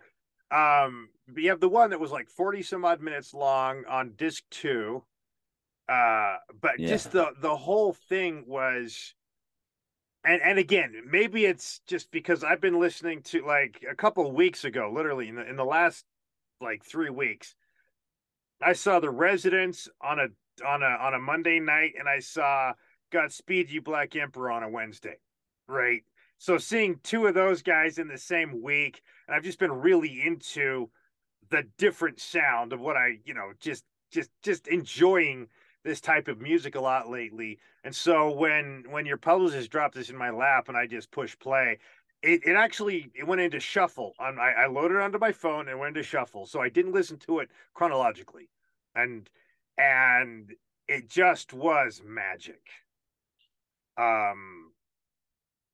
[0.52, 4.14] Um, but you have the one that was like 40 some odd minutes long on
[4.16, 5.04] disc two.
[5.88, 6.88] Uh, but Yeah.
[6.88, 9.16] just the the whole thing was
[10.24, 14.66] and and again, maybe it's just because I've been listening to like a couple weeks
[14.66, 16.06] ago, literally in the in the last
[16.62, 17.56] like three weeks,
[18.62, 20.28] I saw the residents on a
[20.66, 22.74] on a on a Monday night, and I saw
[23.12, 25.18] Godspeed You Black Emperor on a Wednesday,
[25.68, 26.04] right?
[26.38, 30.22] So seeing two of those guys in the same week, and I've just been really
[30.26, 30.90] into
[31.50, 35.48] the different sound of what I, you know, just just just enjoying
[35.90, 37.58] this type of music a lot lately.
[37.84, 41.38] And so when when your publicist dropped this in my lap and I just push
[41.40, 41.80] play,
[42.22, 44.14] it, it actually it went into shuffle.
[44.20, 46.46] On I, I loaded it onto my phone and went into shuffle.
[46.46, 48.50] So I didn't listen to it chronologically.
[48.96, 49.30] And
[49.78, 50.54] and
[50.88, 52.62] it just was magic.
[53.98, 54.72] Um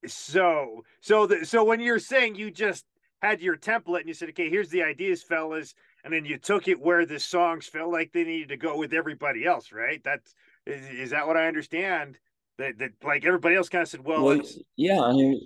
[0.08, 2.86] so so the, so when you're saying you just
[3.22, 5.74] had your template and you said, okay, here's the ideas, fellas,
[6.06, 8.94] and then you took it where the songs felt like they needed to go with
[8.94, 10.02] everybody else, right?
[10.04, 10.36] That's
[10.68, 12.20] is, is that what I understand?
[12.60, 14.42] That that like everybody else kind of said, well, Well,
[14.78, 15.42] yeah, I mean,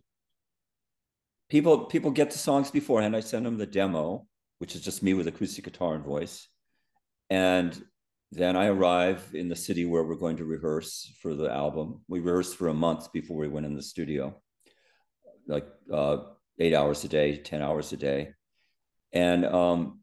[1.49, 3.15] people people get the songs beforehand.
[3.15, 6.49] I send them the demo, which is just me with acoustic guitar and voice,
[7.29, 7.81] and
[8.33, 12.01] then I arrive in the city where we're going to rehearse for the album.
[12.09, 14.39] We rehearsed for a month before we went in the studio,
[15.47, 16.17] like uh,
[16.59, 18.33] eight hours a day, ten hours a day,
[19.13, 19.98] and um,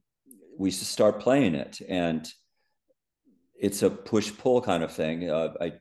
[0.59, 2.29] we start playing it, and
[3.59, 5.31] it's a push pull kind of thing.
[5.31, 5.73] Uh, I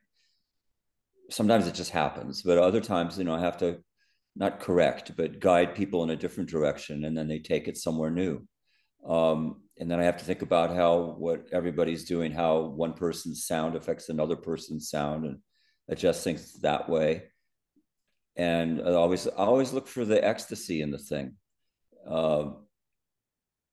[1.29, 3.79] sometimes it just happens, but other times, you know, I have to
[4.35, 8.11] not correct, but guide people in a different direction, and then they take it somewhere
[8.11, 8.45] new.
[9.07, 13.45] Um, and then I have to think about how what everybody's doing, how one person's
[13.45, 15.37] sound affects another person's sound, and
[15.89, 17.23] adjust things that way.
[18.35, 21.35] And I always, I always look for the ecstasy in the thing.
[22.09, 22.51] Uh,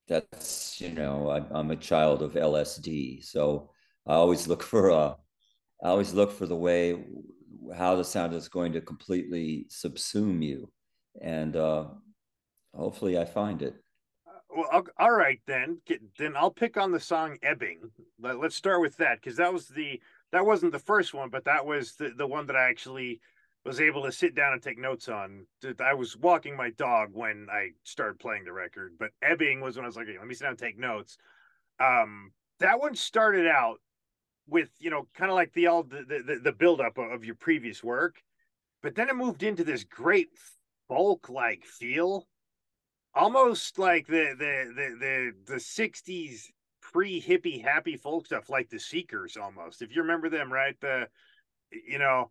[0.09, 3.70] that's you know, I, I'm a child of LSD, so
[4.07, 5.16] I always look for a,
[5.82, 7.05] I always look for the way
[7.76, 10.70] how the sound is going to completely subsume you,
[11.20, 11.86] and uh,
[12.74, 13.74] hopefully I find it.
[14.55, 15.80] well, I'll- all right then.
[16.18, 17.90] Then I'll pick on the song "Ebbing."
[18.20, 20.00] Let, let's start with that because that was the
[20.32, 23.20] that wasn't the first one, but that was the the one that I actually
[23.64, 25.46] was able to sit down and take notes on.
[25.80, 29.84] I was walking my dog when I started playing the record, but "Ebbing" was when
[29.84, 31.16] I was like, let me sit down and take notes.
[31.78, 33.80] Um, that one started out
[34.48, 37.36] with you know kind of like the all the the, the build up of your
[37.36, 38.22] previous work,
[38.82, 40.28] but then it moved into this great
[40.88, 42.26] folk like feel
[43.14, 46.46] almost like the the the the, the 60s
[46.80, 51.06] pre-hippie happy folk stuff like the seekers almost if you remember them right the
[51.86, 52.30] you know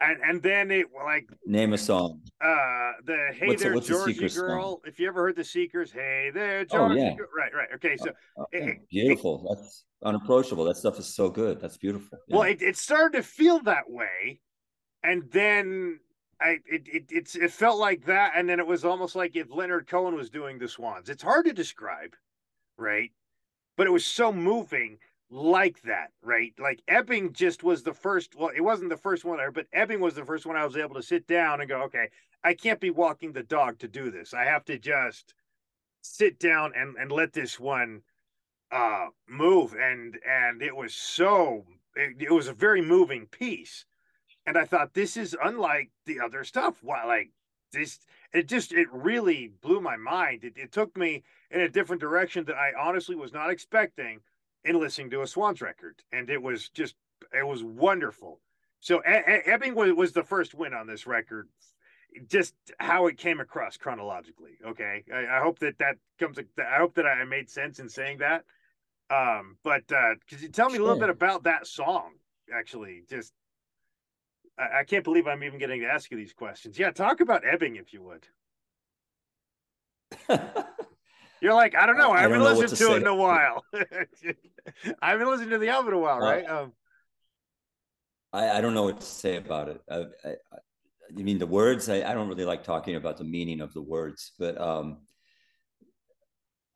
[0.00, 2.20] and and then it like Name a song.
[2.40, 4.46] uh the hey What's the- there what's Georgy Seekers song?
[4.46, 7.14] girl if you ever heard the seekers hey there Oh, yeah.
[7.36, 9.46] Right right okay so Uh, it- yeah, it- beautiful.
[9.54, 10.64] That's unapproachable.
[10.64, 11.60] That stuff is so good.
[11.60, 12.18] That's beautiful.
[12.28, 14.40] well it, it started to feel that way
[15.02, 16.00] and then
[16.40, 19.50] I it, it it's it felt like that and then it was almost like if
[19.50, 21.08] Leonard Cohen was doing the Swans.
[21.08, 22.14] It's hard to describe,
[22.76, 23.10] right?
[23.78, 24.98] But it was so moving
[25.30, 26.54] like that, right?
[26.58, 30.14] Like Ebbing just was the first well, it wasn't the first one but Ebbing was
[30.14, 32.08] the first one I was able to sit down and go, okay,
[32.44, 34.34] I can't be walking the dog to do this.
[34.34, 35.34] I have to just
[36.02, 38.02] sit down and and let this one
[38.70, 41.64] uh move and and it was so
[41.96, 43.84] it, it was a very moving piece
[44.46, 46.82] and I thought this is unlike the other stuff.
[46.82, 47.30] Why, like
[47.72, 47.98] this?
[48.32, 50.44] It just it really blew my mind.
[50.44, 54.20] It, it took me in a different direction that I honestly was not expecting
[54.66, 56.94] in listening to a Swans record, and it was just
[57.32, 58.40] it was wonderful.
[58.80, 61.48] So Ebbing was, the first win on this record.
[62.28, 64.52] Just how it came across chronologically.
[64.64, 66.38] Okay, I, I hope that that comes.
[66.38, 68.44] I hope that I made sense in saying that.
[69.10, 72.12] Um, but uh, could you tell me a little bit about that song?
[72.52, 73.32] Actually, just
[74.58, 76.78] I, I can't believe I'm even getting to ask you these questions.
[76.78, 78.26] Yeah, talk about Ebbing if you would.
[81.40, 82.12] You're like, I don't know.
[82.12, 83.64] I I haven't don't know what listened to to, it in a while.
[85.02, 86.48] I haven't listened to the album in a while, Uh, right?
[86.48, 86.72] Um,
[88.32, 89.80] I, I don't know what to say about it.
[89.90, 90.58] I, I, I
[91.16, 91.88] you mean the words?
[91.88, 94.98] I, I don't really like talking about the meaning of the words, but um,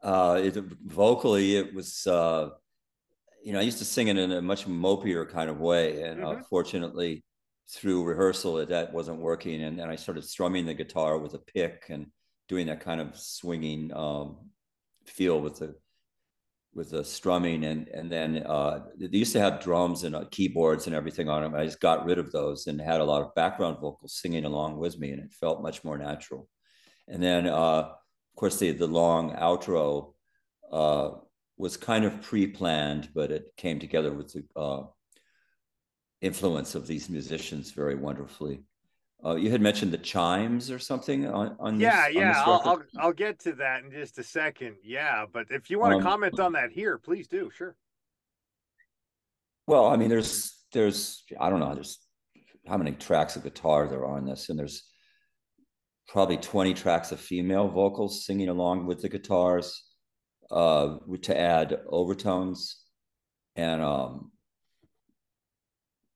[0.03, 0.55] uh, it,
[0.87, 2.07] vocally, it was.
[2.07, 2.51] Uh,
[3.43, 6.21] you know, I used to sing it in a much mopier kind of way, and
[6.21, 6.37] Mhm.
[6.39, 7.25] unfortunately,
[7.69, 11.87] through rehearsal, that wasn't working, and then I started strumming the guitar with a pick
[11.89, 12.07] and
[12.49, 14.51] doing that kind of swinging um,
[15.07, 15.77] feel with the
[16.73, 20.87] with the strumming and and then uh, they used to have drums and uh, keyboards
[20.87, 21.55] and everything on them.
[21.55, 24.79] I just got rid of those and had a lot of background vocals singing along
[24.79, 26.49] with me, and it felt much more natural.
[27.09, 30.15] And then, uh, of course, the the long outro
[30.71, 31.11] uh,
[31.57, 34.83] was kind of pre-planned, but it came together with the uh,
[36.21, 38.63] influence of these musicians very wonderfully.
[39.25, 42.43] Uh, you had mentioned the chimes or something on, on yeah, this, yeah.
[42.43, 42.83] on I'll, I'll?
[42.99, 44.77] I'll get to that in just a second.
[44.83, 47.51] Yeah, but if you want to Um, comment on that here, please do.
[47.55, 47.77] Sure.
[49.67, 51.99] Well, I mean, there's there's I don't know, there's
[52.67, 54.85] how many tracks of guitar there are on this, and there's
[56.09, 59.85] probably 20 tracks of female vocals singing along with the guitars
[60.51, 62.79] uh to add overtones
[63.55, 64.33] and um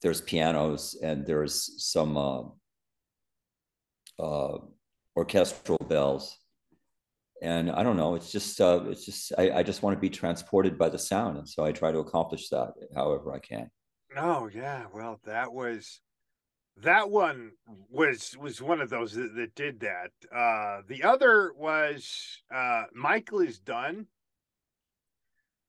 [0.03, 2.43] there's pianos and there's some uh,
[4.19, 4.59] uh
[5.17, 6.39] orchestral bells
[7.43, 10.11] and i don't know it's just uh it's just I, I just want to be
[10.11, 13.71] transported by the sound and so i try to accomplish that however i can
[14.17, 16.01] Oh yeah, well that was
[16.83, 17.53] that one
[17.91, 20.11] was was one of those that, that did that.
[20.35, 24.07] Uh the other was uh Michael is done.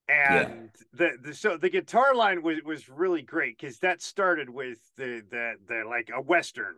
[0.07, 4.79] And the, the so the guitar line was was really great because that started with
[4.97, 6.75] the the the like a western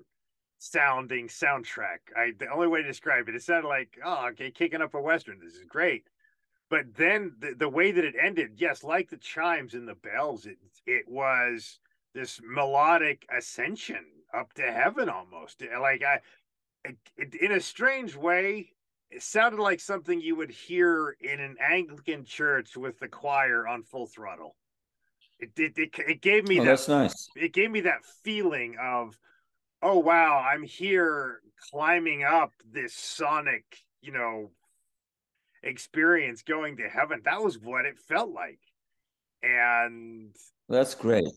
[0.57, 1.99] sounding soundtrack.
[2.15, 5.01] I the only way to describe it, it sounded like oh okay, kicking up a
[5.01, 5.39] western.
[5.43, 6.05] This is great.
[6.69, 10.45] But then the, the way that it ended, yes, like the chimes and the bells,
[10.45, 11.79] it it was
[12.13, 15.61] this melodic ascension up to heaven almost.
[15.61, 16.19] Eh, like I,
[16.83, 18.73] it, it, in a strange way,
[19.09, 23.83] it sounded like something you would hear in an Anglican church with the choir on
[23.83, 24.55] full throttle.
[25.39, 28.75] It it it, it gave me oh, that that's nice it gave me that feeling
[28.81, 29.17] of
[29.81, 33.63] oh wow i'm here climbing up this sonic
[34.01, 34.49] you know
[35.63, 37.21] experience going to heaven.
[37.25, 38.59] That was what it felt like.
[39.43, 40.33] And
[40.69, 41.27] that's great.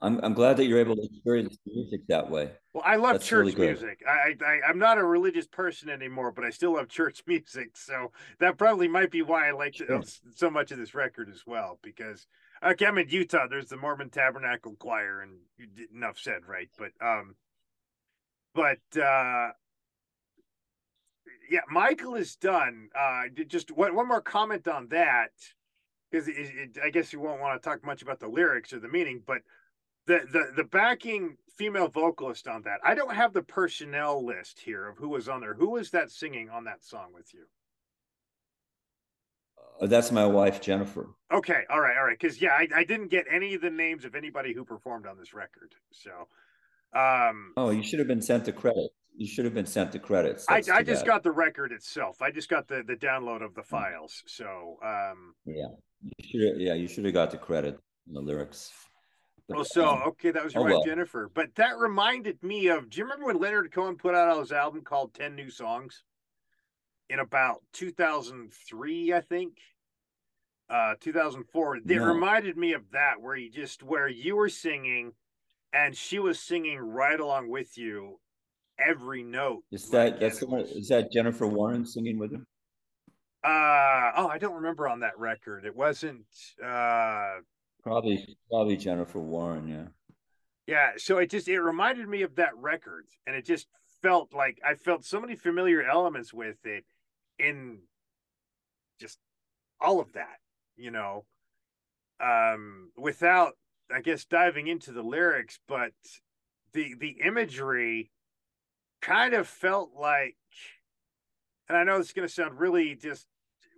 [0.00, 2.50] I'm, I'm glad that you're able to experience music that way.
[2.72, 4.02] Well i love That's church really music.
[4.08, 7.76] I, I i'm not a religious person anymore but i still love church music.
[7.76, 10.02] So that probably might be why i like Sure.
[10.34, 12.26] so much of this record as well because
[12.64, 13.46] okay i'm in utah.
[13.48, 16.68] There's the mormon tabernacle choir and you did- enough said right?
[16.78, 17.36] But um
[18.54, 19.50] but uh
[21.50, 22.88] yeah michael is done.
[22.98, 25.30] Uh just one, one more comment on that
[26.10, 26.28] because
[26.84, 29.38] i guess you won't want to talk much about the lyrics or the meaning but
[30.06, 34.88] the, the the backing female vocalist on that i don't have the personnel list here
[34.88, 35.54] of who was on there.
[35.54, 37.46] Who was that singing on that song with you
[39.80, 41.08] that's my wife jennifer.
[41.32, 41.62] Okay.
[41.70, 41.96] All right.
[41.96, 42.18] All right.
[42.18, 45.16] Because yeah I, I didn't get any of the names of anybody who performed on
[45.18, 45.74] this record.
[45.90, 46.10] So
[46.94, 48.90] um oh you should have been sent the credit.
[49.16, 50.46] You should have been sent the credits.
[50.48, 51.08] I, That's I just bad.
[51.08, 52.22] got the record itself.
[52.22, 54.22] I just got the the download of the files.
[54.26, 55.68] So um yeah.
[56.02, 58.72] You should yeah you should have got the credit the lyrics.
[59.48, 60.84] But, Well, so um, okay, that was your oh, wife well.
[60.84, 61.30] Jennifer.
[61.34, 62.88] But that reminded me of.
[62.88, 66.04] Do you remember when Leonard Cohen put out his album called Ten New Songs
[67.12, 69.58] in about 2003, I think,
[70.70, 71.76] uh, 2004?
[71.76, 72.04] It No.
[72.06, 75.12] reminded me of that, where you just where you were singing,
[75.74, 78.18] and she was singing right along with you,
[78.78, 79.64] every note.
[79.70, 82.46] is that that's the one is that jennifer Warnes singing with him
[83.44, 85.64] Uh oh, I don't remember on that record.
[85.66, 86.26] It wasn't.
[86.64, 87.40] uh
[87.82, 89.88] probably probably jennifer Warnes yeah
[90.66, 93.66] Yeah, so it just it reminded me of that record, and it just
[94.00, 96.84] felt like I felt so many familiar elements with it
[97.38, 97.78] in
[99.00, 99.18] just
[99.80, 100.38] all of that,
[100.76, 101.24] you know.
[102.20, 103.54] Um without
[103.92, 105.92] I guess diving into the lyrics, but
[106.72, 108.10] the the imagery
[109.00, 110.36] kind of felt like
[111.68, 113.26] and I know it's going to sound really just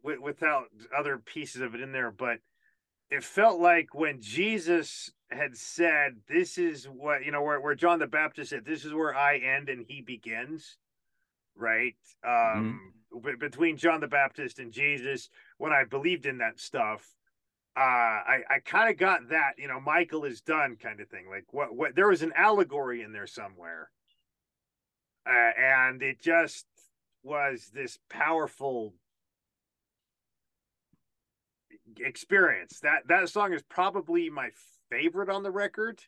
[0.02, 2.38] w- without other pieces of it in there, but
[3.10, 7.98] it felt like when Jesus had said, This is what, you know, where, where John
[7.98, 10.76] the Baptist said, This is where I end and he begins,
[11.56, 11.94] right?
[12.26, 13.03] Um, be-
[13.38, 17.14] between John the Baptist and Jesus, when I believed in that stuff,
[17.76, 21.26] uh, I, I kind of got that, you know, Michael is done kind of thing.
[21.28, 23.90] Like, what, what, there was an allegory in there somewhere.
[25.26, 26.66] Uh, and it just
[27.22, 28.94] was this powerful
[31.98, 32.80] experience.
[32.80, 34.50] That that song is probably my
[34.90, 36.00] favorite on the record.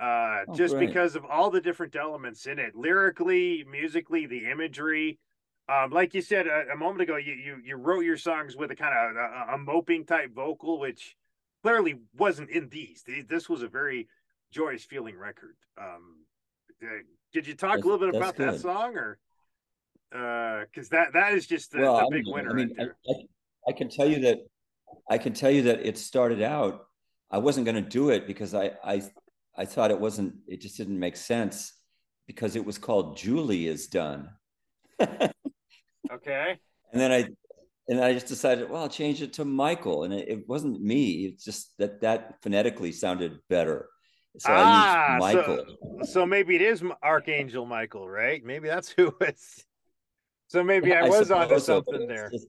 [0.00, 0.88] Uh Oh, just great.
[0.88, 2.74] because of all the different elements in it.
[2.74, 5.18] Lyrically, musically, the imagery.
[5.72, 8.70] Um like you said a, a moment ago you, you you wrote your songs with
[8.70, 11.16] a kind of a, a moping type vocal which
[11.62, 13.04] clearly wasn't in these.
[13.28, 14.08] This was a very
[14.50, 15.56] joyous feeling record.
[15.80, 16.24] Um
[16.82, 16.86] uh,
[17.32, 19.18] did you talk That's- a little bit about that song or
[20.10, 22.88] Because that that is just the, well, the I big mean, winner I mean, right.
[23.08, 24.38] I, I, I can tell you that
[25.08, 26.86] I can tell you that it started out.
[27.30, 29.02] I wasn't going to do it because I I
[29.56, 30.34] I thought it wasn't.
[30.46, 31.72] It just didn't make sense
[32.26, 34.28] because it was called Julie is done.
[36.92, 37.28] and then I
[37.88, 41.26] and I just decided, well, I'll change it to Michael, and it, it wasn't me.
[41.26, 43.88] It's just that that phonetically sounded better.
[44.38, 45.66] So Ah, I so- used Michael.
[46.04, 48.42] So maybe it is Archangel Michael, right?
[48.44, 49.64] Maybe that's who it's.
[50.48, 52.30] So maybe Yeah, I was onto suppose so, something there.
[52.30, 52.46] just-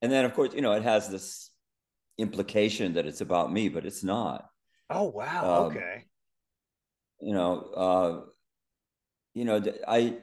[0.00, 1.50] and then, of course, you know, it has this
[2.18, 4.48] implication that it's about me, but it's not.
[4.90, 5.64] Oh wow.
[5.66, 6.04] um, okay.
[7.20, 8.20] You know, uh,
[9.34, 10.18] you know, I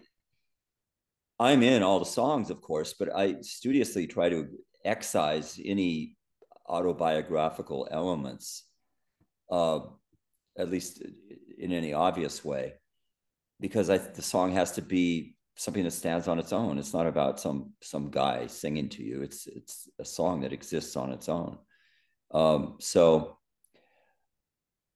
[1.39, 4.47] I'm in all the songs, of course, but I studiously try to
[4.85, 6.15] excise any
[6.67, 8.63] autobiographical elements,
[9.51, 9.79] uh,
[10.57, 11.03] at least
[11.57, 12.73] in any obvious way,
[13.59, 16.77] because I the song has to be something that stands on its own.
[16.77, 19.21] It's not about some some guy singing to you.
[19.21, 21.57] It's it's a song that exists on its own.
[22.31, 23.37] Um, so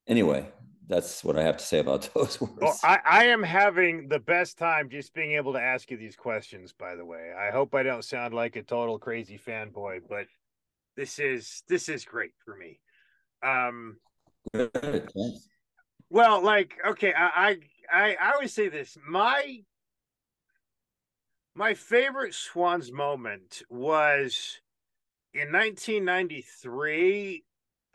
[0.07, 0.49] anyway,
[0.89, 2.57] that's what I have to say about those words.
[2.59, 6.15] Well, I, I am having the best time just being able to ask you these
[6.15, 7.31] questions, by the way.
[7.37, 10.25] I hope I don't sound like a total crazy fanboy, but
[10.97, 12.79] this is this is great for me.
[13.41, 13.97] Um
[14.53, 15.09] Good,
[16.09, 17.57] well, like, okay, I I
[17.91, 18.97] I, I always say this.
[19.07, 19.59] My
[21.55, 24.59] my favorite Swans moment was
[25.33, 27.43] in 1993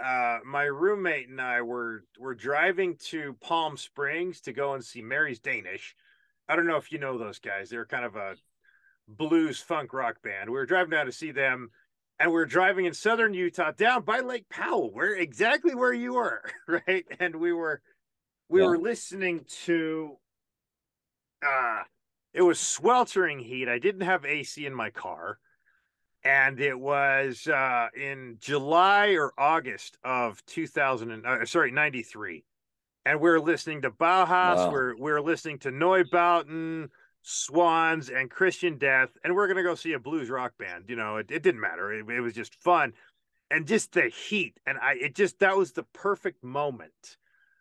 [0.02, 5.02] uh my roommate and I were were driving to Palm Springs to go and see
[5.02, 5.94] Mary's Danish.
[6.48, 7.70] I don't know if you know those guys.
[7.70, 8.36] They're kind of a
[9.08, 10.50] blues funk rock band.
[10.50, 11.70] We were driving down to see them
[12.18, 16.14] and we are driving in southern Utah down by Lake Powell, where exactly where you
[16.14, 17.04] were, right?
[17.20, 17.80] And we were
[18.48, 18.66] we Yeah.
[18.68, 20.18] were listening to
[21.46, 21.82] uh
[22.32, 23.68] it was sweltering heat.
[23.68, 25.38] I didn't have AC in my car
[26.24, 32.44] and it was uh, in July or August of 2000 and uh, sorry 93
[33.06, 34.70] and we are listening to Bauhaus Wow.
[34.72, 36.88] we're we are listening to Neubauten
[37.22, 40.96] Swans and Christian Death and we're going to go see a blues rock band you
[40.96, 42.92] know it, it didn't matter it, it was just fun
[43.50, 47.16] and just the heat and I it just that was the perfect moment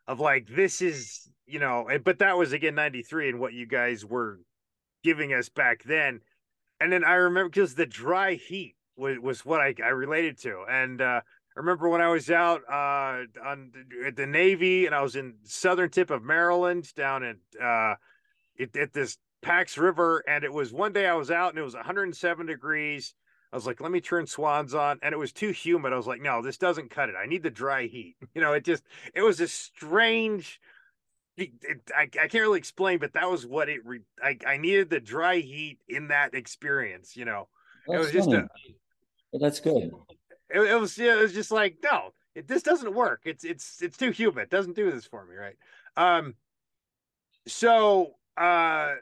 [0.08, 4.06] of like this is you know but that was again 93 and what you guys
[4.06, 4.40] were
[5.04, 6.22] giving us back then
[6.84, 10.66] and then I remember because the dry heat was, was what I, I related to.
[10.70, 13.72] And uh, I remember when I was out uh, on
[14.06, 17.96] at the Navy and I was in southern tip of Maryland down at uh,
[18.60, 21.74] at this Pax River, and it was one day I was out and it was
[21.74, 23.16] 107 degrees.
[23.54, 25.94] I was like, let me turn swans on, and it was too humid.
[25.94, 27.16] I was like, no, this doesn't cut it.
[27.16, 28.18] I need the dry heat.
[28.36, 30.60] You know, it just it was a strange.
[31.36, 33.84] It, it, I, I can't really explain, but that was what it.
[33.86, 37.18] Re, I I needed the dry heat in that experience.
[37.18, 37.48] You know,
[37.88, 38.48] it was just a.
[39.32, 39.92] Well, that's good.
[40.50, 43.22] it, it was yeah, it was just like no, it, this doesn't work.
[43.26, 44.44] It's it's it's too humid.
[44.44, 45.56] It doesn't do this for me, right?
[45.98, 46.36] Um,
[47.48, 48.94] so uh,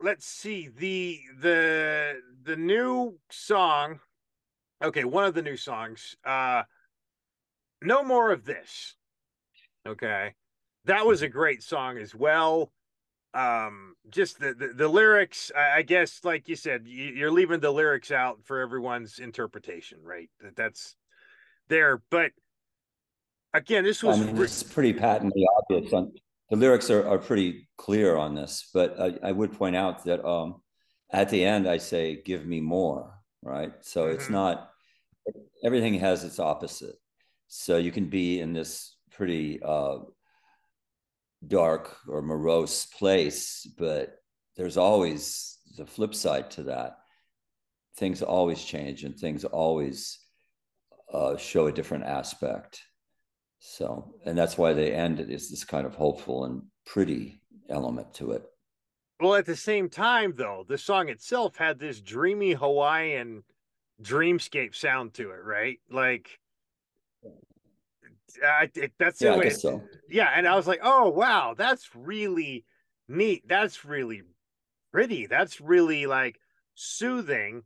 [0.00, 4.00] let's see the the the new song.
[4.82, 6.16] Okay, one of the new songs.
[6.24, 6.62] Uh,
[7.82, 8.94] no more of this.
[9.86, 10.34] Okay,
[10.86, 12.72] that was a great song as well.
[13.34, 15.50] Um, just the the, the lyrics.
[15.56, 19.98] I, I guess, like you said, you, you're leaving the lyrics out for everyone's interpretation,
[20.02, 20.28] right?
[20.40, 20.96] That that's
[21.68, 22.32] there, but
[23.54, 25.92] again, this was I mean, it's pretty patently obvious.
[25.92, 26.12] On,
[26.50, 30.22] the lyrics are, are pretty clear on this, but I, I would point out that
[30.26, 30.60] um,
[31.10, 33.14] at the end I say, "Give me more."
[33.44, 34.32] Right, so it's Mhm.
[34.32, 34.70] not
[35.64, 36.96] everything has its opposite.
[37.48, 39.98] So you can be in this pretty uh,
[41.46, 44.16] dark or morose place, but
[44.56, 46.98] there's always the flip side to that.
[47.96, 50.18] Things always change, and things always
[51.12, 52.82] uh, show a different aspect.
[53.58, 58.14] So, and that's why they end it is this kind of hopeful and pretty element
[58.14, 58.44] to it.
[59.20, 63.44] Well, at the same time, though, the song itself had this dreamy Hawaiian
[64.02, 65.78] dreamscape sound to it, right?
[65.90, 66.40] Like,
[68.44, 69.50] I, it, that's the Yeah, I way.
[69.50, 69.82] so.
[70.08, 72.64] Yeah, and I was like, oh wow, that's really
[73.08, 73.44] neat.
[73.48, 74.22] That's really
[74.92, 75.26] pretty.
[75.26, 76.38] That's really like
[76.74, 77.62] soothing.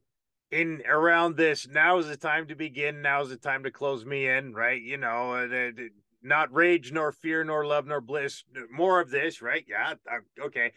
[0.53, 3.03] In around this, now is the time to begin.
[3.03, 4.81] Now is the time to close me in, right?
[4.81, 5.91] You know, uh, the- the-
[6.23, 8.45] not rage, nor fear, nor love, nor bliss.
[8.71, 9.65] More of this, right?
[9.69, 10.73] Yeah, uh, okay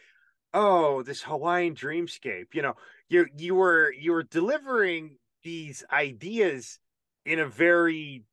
[0.53, 2.73] oh this hawaiian dreamscape you know
[3.07, 6.79] you you were you were delivering these ideas
[7.25, 8.23] in a very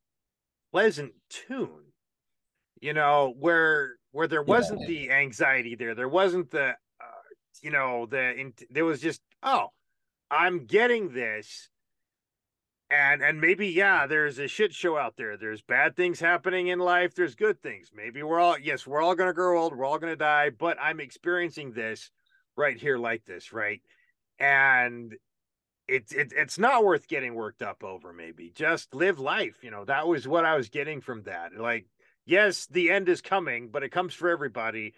[0.71, 1.85] pleasant tune
[2.81, 4.87] you know where where there wasn't Yeah.
[4.87, 7.23] the anxiety there there wasn't the uh,
[7.61, 9.67] you know the in, there was just oh
[10.29, 11.69] i'm getting this.
[12.89, 15.35] And and maybe yeah there's a shit show out there.
[15.35, 17.13] There's bad things happening in life.
[17.15, 17.91] There's good things.
[17.93, 19.75] Maybe we're all yes we're all going to grow old.
[19.75, 22.11] We're all going to die but i'm experiencing this
[22.55, 23.81] right here like this right?
[24.39, 25.13] And
[25.87, 28.51] it's it, it's not worth getting worked up over maybe.
[28.53, 31.53] Just live life you know that was what i was getting from that.
[31.57, 31.85] Like
[32.25, 34.93] yes the end is coming but it comes for everybody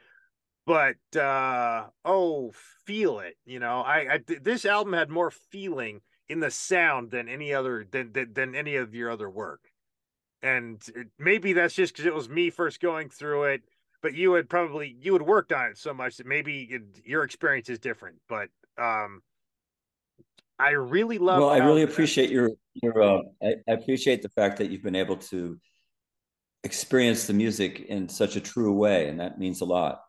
[0.66, 2.52] but uh oh
[2.86, 3.82] feel it you know?
[3.82, 8.34] I, I this album had more feeling in the sound than any other than than,
[8.34, 9.62] than any of your other work.
[10.42, 13.62] And it, maybe that's just because it was me first going through it
[14.02, 17.24] but you had probably you had worked on it so much that maybe it, your
[17.24, 19.22] experience is different but um
[20.60, 22.52] i really love well i really appreciate your
[22.82, 25.58] your uh, I, I appreciate the fact that you've been able to
[26.64, 30.02] experience the music in such a true way and that means a lot.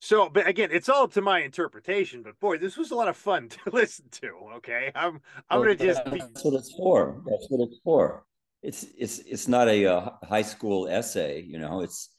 [0.00, 2.22] So, but again, it's all to my interpretation.
[2.22, 4.32] But boy, this was a lot of fun to listen to.
[4.56, 7.22] Okay, I'm I'm Well, gonna just be, that's what it's for.
[7.26, 8.24] That's what it's for.
[8.62, 11.82] It's it's it's not a, uh high school essay you know?
[11.82, 12.10] It's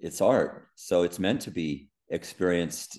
[0.00, 0.68] it's art.
[0.74, 2.98] So it's meant to be experienced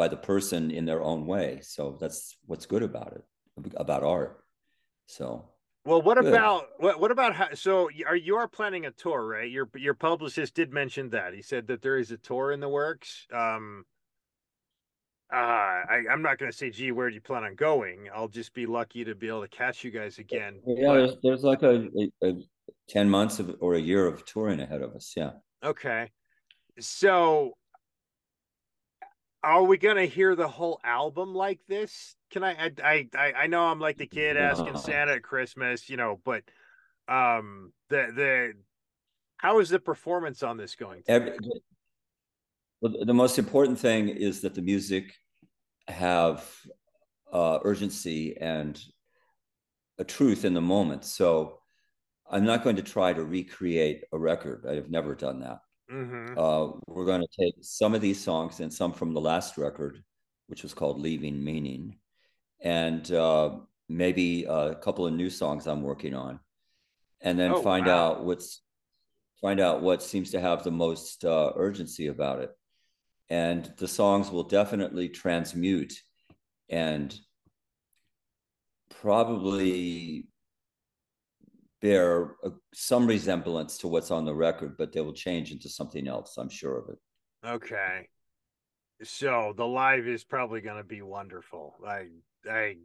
[0.00, 3.24] by the person in their own way so that's what's good about it
[3.76, 4.32] about art
[5.06, 5.44] so
[5.84, 6.02] well.
[6.02, 6.32] What Good.
[6.32, 7.48] about what what about how?
[7.54, 9.50] So are you are planning a tour, right?
[9.50, 11.32] Your your publicist did mention that.
[11.34, 13.26] He said that there is a tour in the works.
[13.32, 13.84] Um,
[15.32, 18.08] uh, I I'm not gonna say, gee, where do you plan on going?
[18.14, 20.60] I'll just be lucky to be able to catch you guys again.
[20.66, 21.88] yeah But- there's, there's like a,
[22.22, 22.32] a, a
[22.88, 25.32] 10 months of or a year of touring ahead of us yeah
[25.64, 26.10] Okay.
[26.78, 27.54] So
[29.42, 32.14] are we gonna hear the whole album like this?
[32.30, 34.76] Can I I I I- know I'm like the kid asking.
[34.76, 36.42] Santa at Christmas, you know, but
[37.08, 38.52] um the the
[39.38, 41.32] how is the performance on this going Every,
[42.80, 45.14] well, the most important thing is that the music
[45.88, 46.48] have
[47.32, 48.80] uh, urgency and
[49.98, 51.04] a truth in the moment.
[51.04, 51.60] So
[52.30, 54.64] I'm not going to try to recreate a record.
[54.68, 55.58] I have never done that.
[55.90, 59.58] Hmm Uh, we're going to take some of these songs and some from the last
[59.58, 60.02] record,
[60.46, 61.98] which was called Leaving Meaning,
[62.62, 66.40] and uh, maybe a couple of new songs I'm working on,
[67.22, 67.88] and then Oh, find wow.
[67.88, 68.62] out what's
[69.40, 72.50] find out what seems to have the most uh, urgency about it.
[73.30, 75.94] And the songs will definitely transmute
[76.70, 77.18] and
[78.90, 80.26] probably
[81.80, 82.34] bear
[82.74, 86.36] some resemblance to what's on the record, but they will change into something else.
[86.36, 86.98] I'm sure of it.
[87.46, 88.08] Okay.
[89.02, 91.74] So the live is probably gonna be wonderful.
[91.86, 92.08] I
[92.48, 92.76] I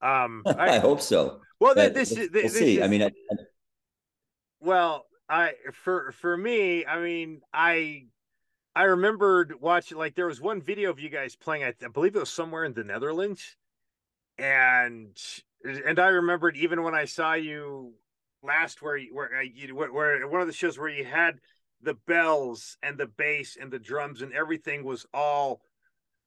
[0.00, 1.40] um I, I hope so.
[1.58, 2.80] well But this we'll, is we'll this see.
[2.80, 3.10] I is- mean, I,
[4.60, 8.06] Well, I for for me, I mean, I
[8.74, 11.64] I remembered watching like there was one video of you guys playing.
[11.64, 13.56] I, I believe it was somewhere in the Netherlands,
[14.38, 15.16] and
[15.64, 17.94] and I remembered even when I saw you
[18.42, 21.40] last, where you where uh, you where, where one of the shows where you had
[21.82, 25.60] the bells and the bass and the drums and everything was all.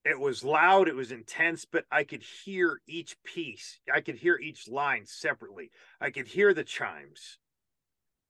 [0.06, 3.82] It was loud, it was intense, but I could hear each piece.
[3.94, 5.72] I could hear each line separately.
[6.00, 7.38] I could hear the chimes.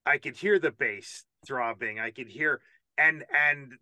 [0.03, 1.99] I could hear the bass throbbing.
[1.99, 2.61] I could hear
[2.97, 3.73] and and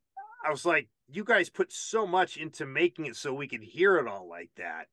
[0.46, 3.98] I was like, you guys put so much into making it so we could hear
[3.98, 4.88] it all like that.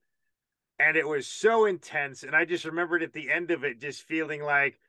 [0.78, 2.22] And it was so intense.
[2.22, 4.80] And I just remembered at the end of it just feeling like,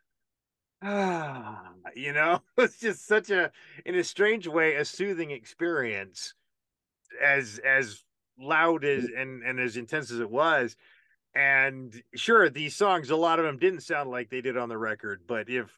[0.81, 3.51] ah, you know, it's just such a
[3.85, 6.33] in a strange way, a soothing experience
[7.21, 8.03] as as
[8.37, 10.75] loud as and, and as intense as it was.
[11.35, 14.77] And sure, these songs, a lot of them didn't sound like they did on the
[14.77, 15.77] record, but if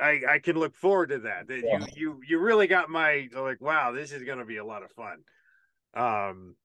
[0.00, 1.46] I I can look forward to that.
[1.48, 1.78] That Yeah.
[1.78, 4.82] you you you really got my like wow, this is going to be a lot
[4.82, 5.24] of fun.
[5.94, 6.56] Um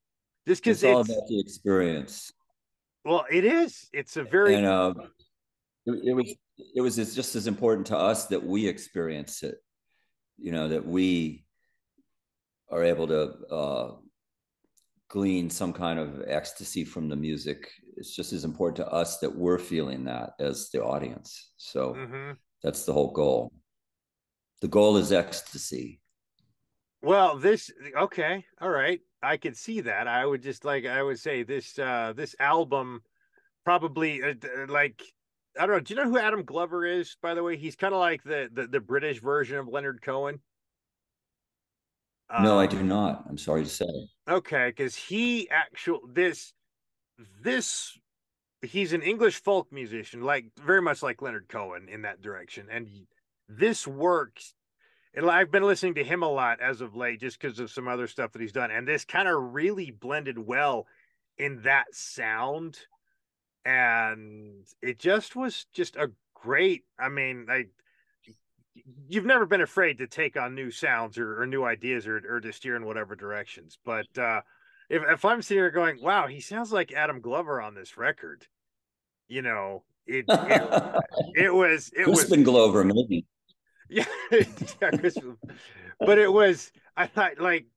[0.48, 2.32] just cuz it's all about the experience.
[3.06, 3.90] well it is.
[3.94, 4.94] It's a very and uh,
[5.86, 6.36] it, it was
[6.76, 9.58] it was just as important to us that we experience it
[10.38, 11.46] you know that we
[12.70, 13.96] are able to uh,
[15.08, 19.36] glean some kind of ecstasy from the music it's just as important to us that
[19.36, 22.38] we're feeling that as the audience so Mhm.
[22.62, 23.52] that's the whole goal
[24.62, 26.00] the goal is ecstasy
[27.02, 29.00] Well, this okay, all right.
[29.22, 30.08] I could see that.
[30.08, 33.02] I would just like I would say this uh this album
[33.66, 34.34] probably uh,
[34.68, 35.02] like
[35.60, 35.80] I don't know.
[35.82, 37.18] Do you know who Adam Glover is?
[37.22, 40.42] By the way, he's kind of like the, the the British version of Leonard Cohen.
[42.38, 46.54] no i Um, do not i'm sorry to say Okay, because he actual this
[47.42, 47.98] this
[48.62, 52.88] he's an English folk musician, like very much like Leonard Cohen in that direction, and
[53.48, 54.54] this works.
[55.14, 57.88] And I've been listening to him a lot as of late, just because of some
[57.88, 60.86] other stuff that he's done, and this kind of really blended well
[61.38, 62.78] in that sound,
[63.66, 66.84] and it just was just a great.
[67.00, 67.70] I mean, like
[69.08, 72.40] you've never been afraid to take on new sounds or, or new ideas or, or
[72.40, 73.78] to steer in whatever directions.
[73.84, 74.42] But uh,
[74.90, 78.46] if if I'm sitting here going, wow, he sounds like Adam Glover on this record,
[79.28, 80.94] you know, it it,
[81.46, 83.26] it was it was Crispin Glover, maybe.
[83.90, 85.38] Yeah, yeah Crispin.
[86.00, 87.68] but it was I thought like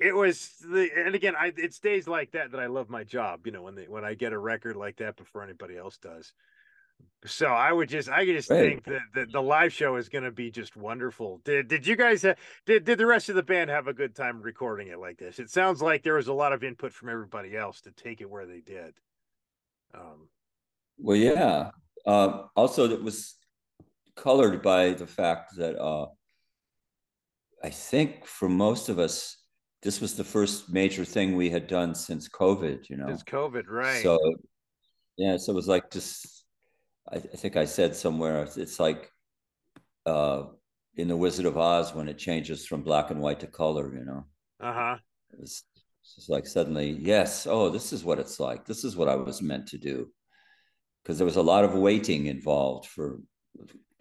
[0.00, 3.46] it was the and again I it's days like that that I love my job.
[3.46, 6.32] You know when they when I get a record like that before anybody else does.
[7.26, 8.82] So I would just, I could just Right.
[8.82, 11.40] think that the, the live show is going to be just wonderful.
[11.44, 12.34] Did did you guys ha-
[12.66, 15.38] did did the rest of the band have a good time recording it like this?
[15.38, 18.30] It sounds like there was a lot of input from everybody else to take it
[18.30, 18.94] where they did.
[19.94, 20.28] Um,
[20.98, 21.70] Well, yeah.
[22.06, 23.36] Uh, also, it was
[24.16, 26.06] colored by the fact that uh,
[27.62, 29.36] I think for most of us,
[29.82, 32.88] this was the first major thing we had done since COVID.
[32.88, 34.02] You know, it's COVID, right?
[34.02, 34.18] So,
[35.16, 36.44] yeah, so it was like just,
[37.12, 39.10] I, I think I said somewhere, it's- it's like
[40.06, 40.44] uh,
[40.96, 44.04] in The Wizard of Oz when it changes from black and white to color, you
[44.04, 44.24] know.
[44.60, 44.96] uh huh.
[45.40, 45.64] It's
[46.14, 48.64] just like suddenly, yes, oh, this is what it's like.
[48.66, 50.10] This is what I was meant to do.
[51.02, 53.18] Because there was a lot of waiting involved for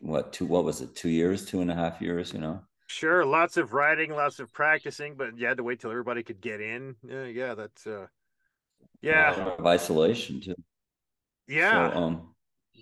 [0.03, 2.61] what, two, what was it, two years, two and a half years, you know?
[2.87, 6.39] Sure, lots of writing, lots of practicing, but you had to wait till everybody could
[6.41, 6.95] get in.
[7.03, 8.07] Yeah, yeah, that's uh,
[9.07, 10.55] A yeah, lot of isolation too.
[11.47, 11.91] yeah.
[11.91, 12.35] So, um,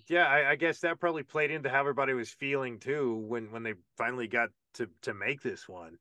[0.07, 3.63] Yeah, I, I guess that probably played into how everybody was feeling too when when
[3.63, 5.97] they finally got to to make this one.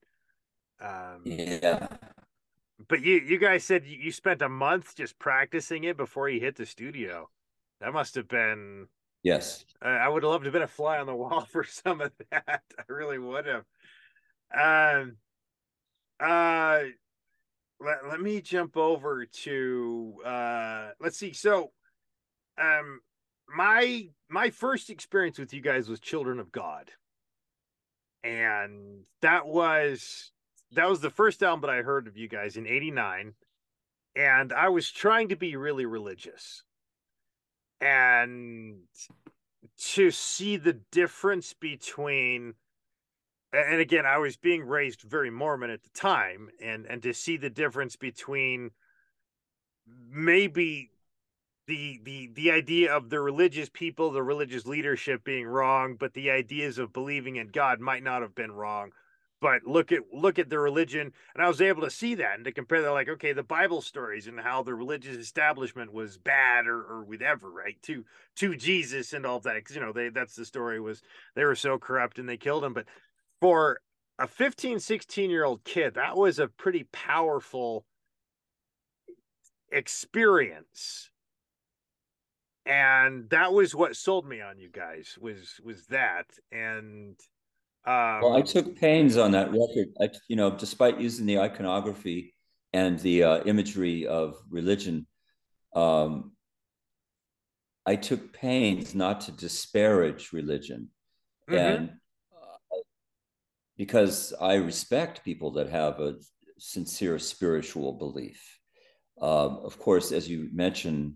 [0.80, 1.86] Um, yeah.
[2.88, 6.56] But you you guys said you spent a month just practicing it before you hit
[6.56, 7.30] the studio.
[7.80, 8.88] That must have been.
[9.22, 9.64] Yes.
[9.82, 12.12] I would have loved to have been a fly on the wall for some of
[12.30, 12.62] that.
[12.78, 13.64] I really would have.
[14.54, 15.16] Um.
[16.18, 16.80] Uh.
[17.82, 21.70] Let, let me jump over to uh let's see so
[22.60, 23.00] um
[23.48, 26.90] my my first experience with you guys was children of god
[28.22, 30.30] and that was
[30.72, 33.32] that was the first album that i heard of you guys in 89
[34.14, 36.64] and i was trying to be really religious
[37.80, 38.76] and
[39.78, 42.54] to see the difference between
[43.52, 47.36] and again i was being raised very mormon at the time and and to see
[47.36, 48.70] the difference between
[50.10, 50.90] maybe
[51.66, 56.30] the the the idea of the religious people the religious leadership being wrong but the
[56.30, 58.90] ideas of believing in god might not have been wrong
[59.40, 62.44] but look at look at the religion and i was able to see that and
[62.44, 66.66] to compare that like okay the bible stories and how the religious establishment was bad
[66.66, 68.04] or or whatever right to
[68.36, 71.02] to jesus and all of that because you know they that's the story was
[71.34, 72.86] they were so corrupt and they killed him but
[73.40, 73.80] for
[74.18, 77.84] a 15 16 year old kid that was a pretty powerful
[79.72, 81.10] experience.
[82.66, 87.16] And that was what sold me on you guys was was that and
[87.86, 89.88] um Well, I took pains on that record.
[90.00, 92.34] I, you know, despite using the iconography
[92.72, 95.06] and the uh, imagery of religion,
[95.74, 96.32] um,
[97.86, 100.90] I took pains not to disparage religion,
[101.48, 101.58] Mhm.
[101.58, 101.90] and
[102.32, 102.76] uh,
[103.76, 106.16] because I respect people that have a
[106.58, 108.58] sincere spiritual belief.
[109.20, 111.14] Um, of course, as you mentioned,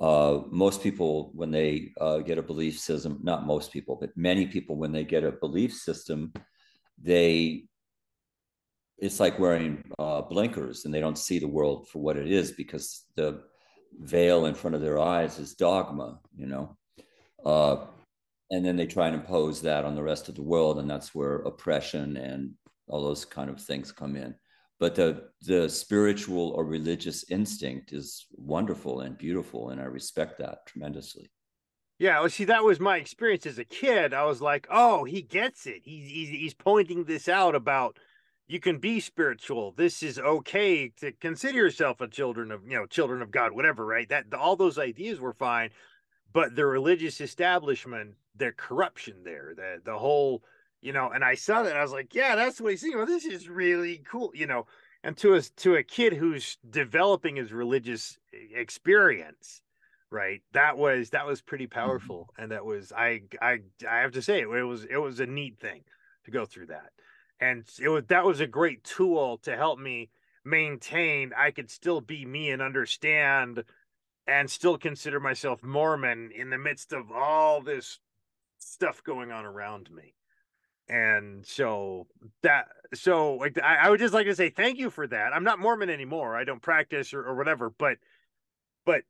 [0.00, 4.46] uh, most people, when they uh, get a belief system, not most people, but many
[4.46, 6.32] people, when they get a belief system,
[7.00, 7.64] they
[8.98, 12.52] it's like wearing uh, blinkers and they don't see the world for what it is
[12.52, 13.42] because the
[14.00, 16.76] veil in front of their eyes is dogma, you know.
[17.44, 17.84] Uh,
[18.50, 21.14] and then they try and impose that on the rest of the world, and that's
[21.14, 22.52] where oppression and
[22.88, 24.34] all those kind of things come in.
[24.78, 30.66] But the the spiritual or religious instinct is wonderful and beautiful, and I respect that
[30.66, 31.30] tremendously.
[31.98, 34.12] Yeah, well, see, that was my experience as a kid.
[34.12, 35.80] I was like, "Oh, he gets it.
[35.82, 37.98] He's he's, he's pointing this out about
[38.48, 39.72] you can be spiritual.
[39.76, 43.84] This is okay to consider yourself a children of you know children of God, whatever,
[43.84, 44.08] right?
[44.08, 45.70] That all those ideas were fine,
[46.32, 50.44] but the religious establishment, their corruption there, the the whole,
[50.86, 52.96] you know, and I saw that, I was like, yeah, that's what he's saying.
[52.96, 54.66] Well, this is really cool, you know.
[55.02, 59.62] And to a to a kid who's developing his religious eh, experience,
[60.10, 61.78] right that was that was pretty mm-hmm.
[61.80, 63.58] powerful and that was i i
[63.90, 65.82] i have to say it, was it was a neat thing
[66.24, 66.92] to go through that
[67.40, 70.08] and it was that was a great tool to help me
[70.44, 73.64] maintain i could still be me and understand
[74.28, 77.98] and still consider myself mormon in the midst of all this
[78.58, 80.14] stuff going on around me
[80.88, 82.06] and so
[82.42, 85.32] that so like I, I would just like to say thank you for that.
[85.32, 86.36] I'm not Mormon anymore.
[86.36, 87.98] I don't practice or, or whatever, but
[88.84, 89.02] but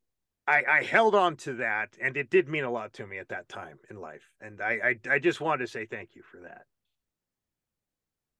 [0.46, 3.28] I, I held on to that and it did mean a lot to me at
[3.28, 4.30] that time in life.
[4.40, 6.62] And I, I I just wanted to say thank you for that.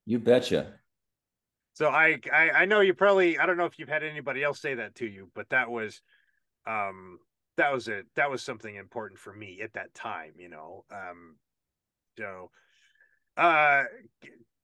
[0.05, 0.73] You betcha.
[1.73, 4.59] So I, I I know you probably I don't know if you've had anybody else
[4.59, 6.01] say that to you, but that was
[6.65, 7.19] um
[7.57, 10.85] that was it that was something important for me at that time, you know.
[10.91, 11.35] Um
[12.17, 12.49] so
[13.37, 13.83] uh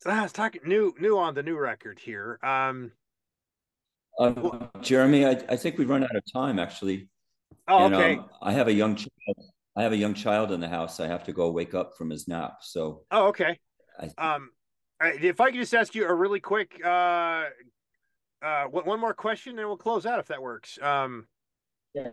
[0.05, 2.39] I was talking new new on the new record here.
[2.43, 2.91] Um
[4.19, 7.09] Uh, Jeremy, I, I think we've run out of time actually.
[7.67, 8.17] oh and okay.
[8.17, 9.37] um, I have a young child.
[9.75, 10.99] I have a young child in the house.
[10.99, 12.57] I have to go wake up from his nap.
[12.61, 13.59] So Oh okay.
[13.99, 14.51] I, Um
[15.01, 17.45] if I could just ask you a really quick uh
[18.41, 20.77] uh one one more question and we'll close out if that works.
[20.81, 21.27] Um
[21.93, 22.09] yeah.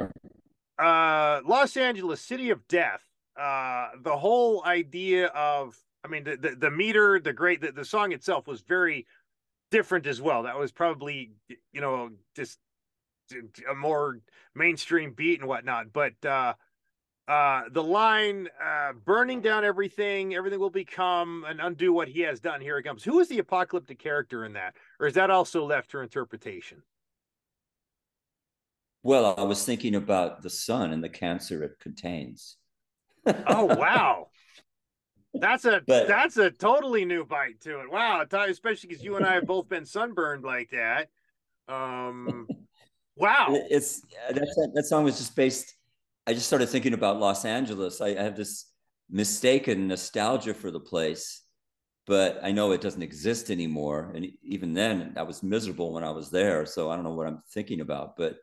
[0.78, 3.02] uh Los Angeles, City of Death.
[3.38, 7.84] Uh the whole idea of I mean the the, the meter, the great the, the
[7.84, 9.06] song itself was very
[9.70, 10.44] different as well.
[10.44, 11.32] That was probably
[11.72, 12.58] you know just
[13.70, 14.20] a more
[14.54, 15.92] mainstream beat and whatnot.
[15.92, 16.54] But uh
[17.28, 22.40] uh the line uh burning down everything, everything will become and undo what he has
[22.40, 22.60] done.
[22.60, 23.04] Here it comes.
[23.04, 24.74] Who is the apocalyptic character in that?
[24.98, 26.82] Or is that also left to interpretation?
[29.02, 32.56] well, I was thinking about the sun and the cancer it contains.
[33.46, 34.29] Oh wow.
[35.34, 37.90] That's a But- that's a totally new bite to it.
[37.90, 41.08] Wow, especially because you and I have both been sunburned like that.
[41.68, 42.48] Um,
[43.16, 43.46] wow.
[43.50, 44.00] It's
[44.30, 45.74] that that song was just based.
[46.26, 48.00] I just started thinking about Los Angeles.
[48.00, 48.66] I, I have this
[49.08, 51.42] mistaken nostalgia for the place,
[52.06, 54.12] but I know it doesn't exist anymore.
[54.14, 56.66] And even then, I was miserable when I was there.
[56.66, 58.16] So I don't know what I'm thinking about.
[58.16, 58.36] But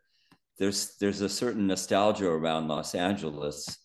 [0.58, 3.76] there's there's a certain nostalgia around Los Angeles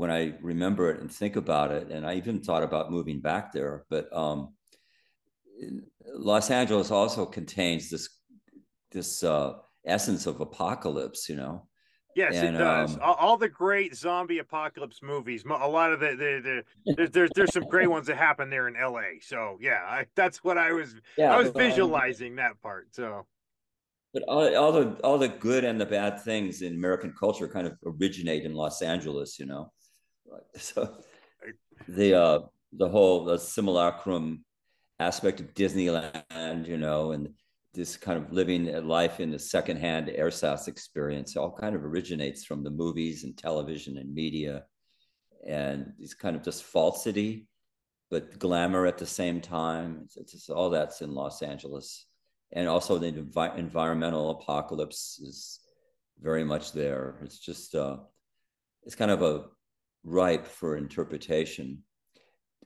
[0.00, 1.90] when I remember it and think about it.
[1.90, 3.84] And I even thought about moving back there.
[3.90, 4.54] But um,
[6.14, 8.08] Los Angeles also contains this
[8.92, 9.52] this uh,
[9.84, 11.66] essence of apocalypse, you know.
[12.16, 12.94] Yes, And, it does.
[12.94, 15.44] um, all, all the great zombie apocalypse movies.
[15.44, 16.64] A lot of the the, the
[16.96, 19.20] there's, there's there's some great ones that happen there in L.A.
[19.20, 22.88] So yeah, I, that's what I was Yeah, I was but, um, visualizing that part.
[22.94, 23.26] So
[24.14, 27.66] But all, all the all the good and the bad things in American culture kind
[27.66, 29.72] of originate in Los Angeles, you know.
[30.56, 30.96] So
[31.88, 32.38] the uh
[32.72, 34.44] the whole the simulacrum
[34.98, 37.30] aspect of Disneyland, you know, and
[37.72, 42.64] this kind of living life in the secondhand ersatz experience all kind of originates from
[42.64, 44.64] the movies and television and media
[45.46, 47.46] and this kind of just falsity
[48.10, 50.00] but glamour at the same time.
[50.04, 52.06] It's, it's just all that's in los angeles.
[52.52, 55.60] And also the envi- environmental apocalypse is
[56.20, 57.20] very much there.
[57.22, 57.98] It's just uh
[58.82, 59.44] it's kind of a
[60.04, 61.82] ripe for interpretation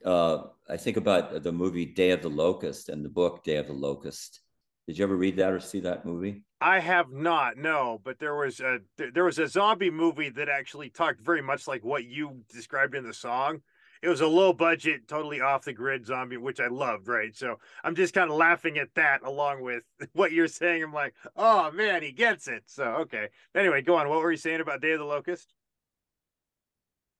[0.05, 3.67] uh i think about the movie day of the locust and the book day of
[3.67, 4.41] the locust
[4.87, 8.35] did you ever read that or see that movie I have not, no, but there
[8.35, 12.05] was a there there was a zombie movie that actually talked very much like what
[12.05, 13.61] you described in the song.
[14.01, 17.35] It was a low budget, totally off the grid zombie, which I loved, right?
[17.35, 19.83] So I'm just kind of laughing at that along with
[20.13, 20.83] what you're saying.
[20.83, 22.63] I'm like, oh man, he gets it.
[22.67, 23.29] So okay.
[23.53, 24.07] Anyway, go on.
[24.07, 25.53] What were you saying about Day of the Locust?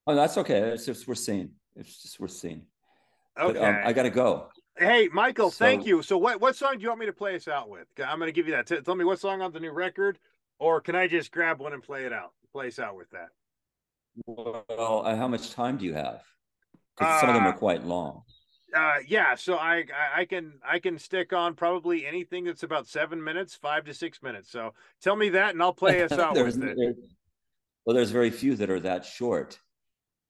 [0.08, 2.64] Oh that's okay it's just we're seeing it's just we're seeing
[3.39, 3.60] Okay.
[3.60, 4.47] but um, i gotta go
[4.78, 6.01] hey, Michael, thank you.
[6.01, 7.88] So what what song do you want me to play us out with?
[8.06, 8.68] I'm going to give you that.
[8.68, 10.20] T- tell me what song on the new record,
[10.60, 12.32] or can I just grab one and play it out?
[12.51, 13.30] Play us out with that.
[14.26, 16.22] well uh, how much time do you have
[16.97, 18.24] 'Cause some of them Uh, are quite long
[18.76, 22.86] Uh, yeah, so I, I I can I can stick on probably anything that's about
[22.88, 24.49] seven minutes, five to six minutes.
[24.51, 26.76] So tell me that, and I'll play us out with it.
[26.78, 26.93] there-
[27.86, 29.60] well there's very few that are that short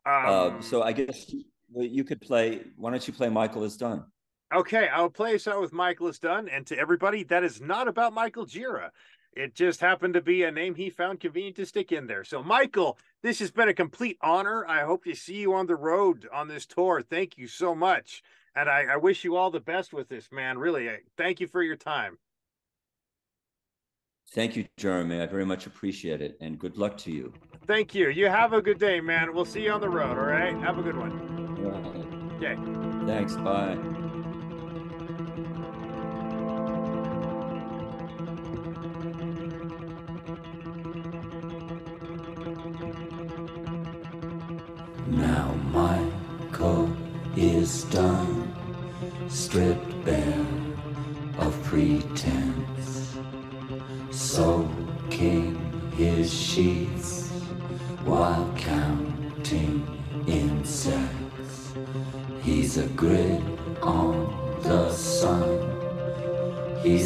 [0.05, 1.33] Um, uh, so i guess
[1.73, 4.05] you, could play why don't you play michael is done
[4.53, 7.87] okay, I'll play us out with Michael is done, and to everybody, that is not
[7.87, 8.89] about Michael Gira.
[9.33, 12.23] It just happened to be a name he found convenient to stick in there.
[12.23, 14.65] So, Michael, this has been a complete honor.
[14.65, 17.01] I hope to see you on the road on this tour.
[17.01, 18.23] Thank you so much,
[18.55, 20.57] and I, I wish you all the best with this, man.
[20.57, 22.17] Really, I, thank you for your time.
[24.31, 27.33] Thank you jeremy i very much appreciate it and good luck to you
[27.67, 28.09] Thank you.
[28.09, 29.33] You have a good day, man.
[29.33, 30.19] We'll see you on the road.
[30.19, 30.55] All right.
[30.57, 31.35] Have a good one.
[32.37, 32.55] Okay.
[33.07, 33.75] thanks bye
[45.07, 46.91] Now Michael
[47.35, 48.53] is done,
[49.27, 50.45] stripped bare
[51.39, 52.44] of pretense,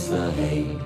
[0.10, 0.79] the hate.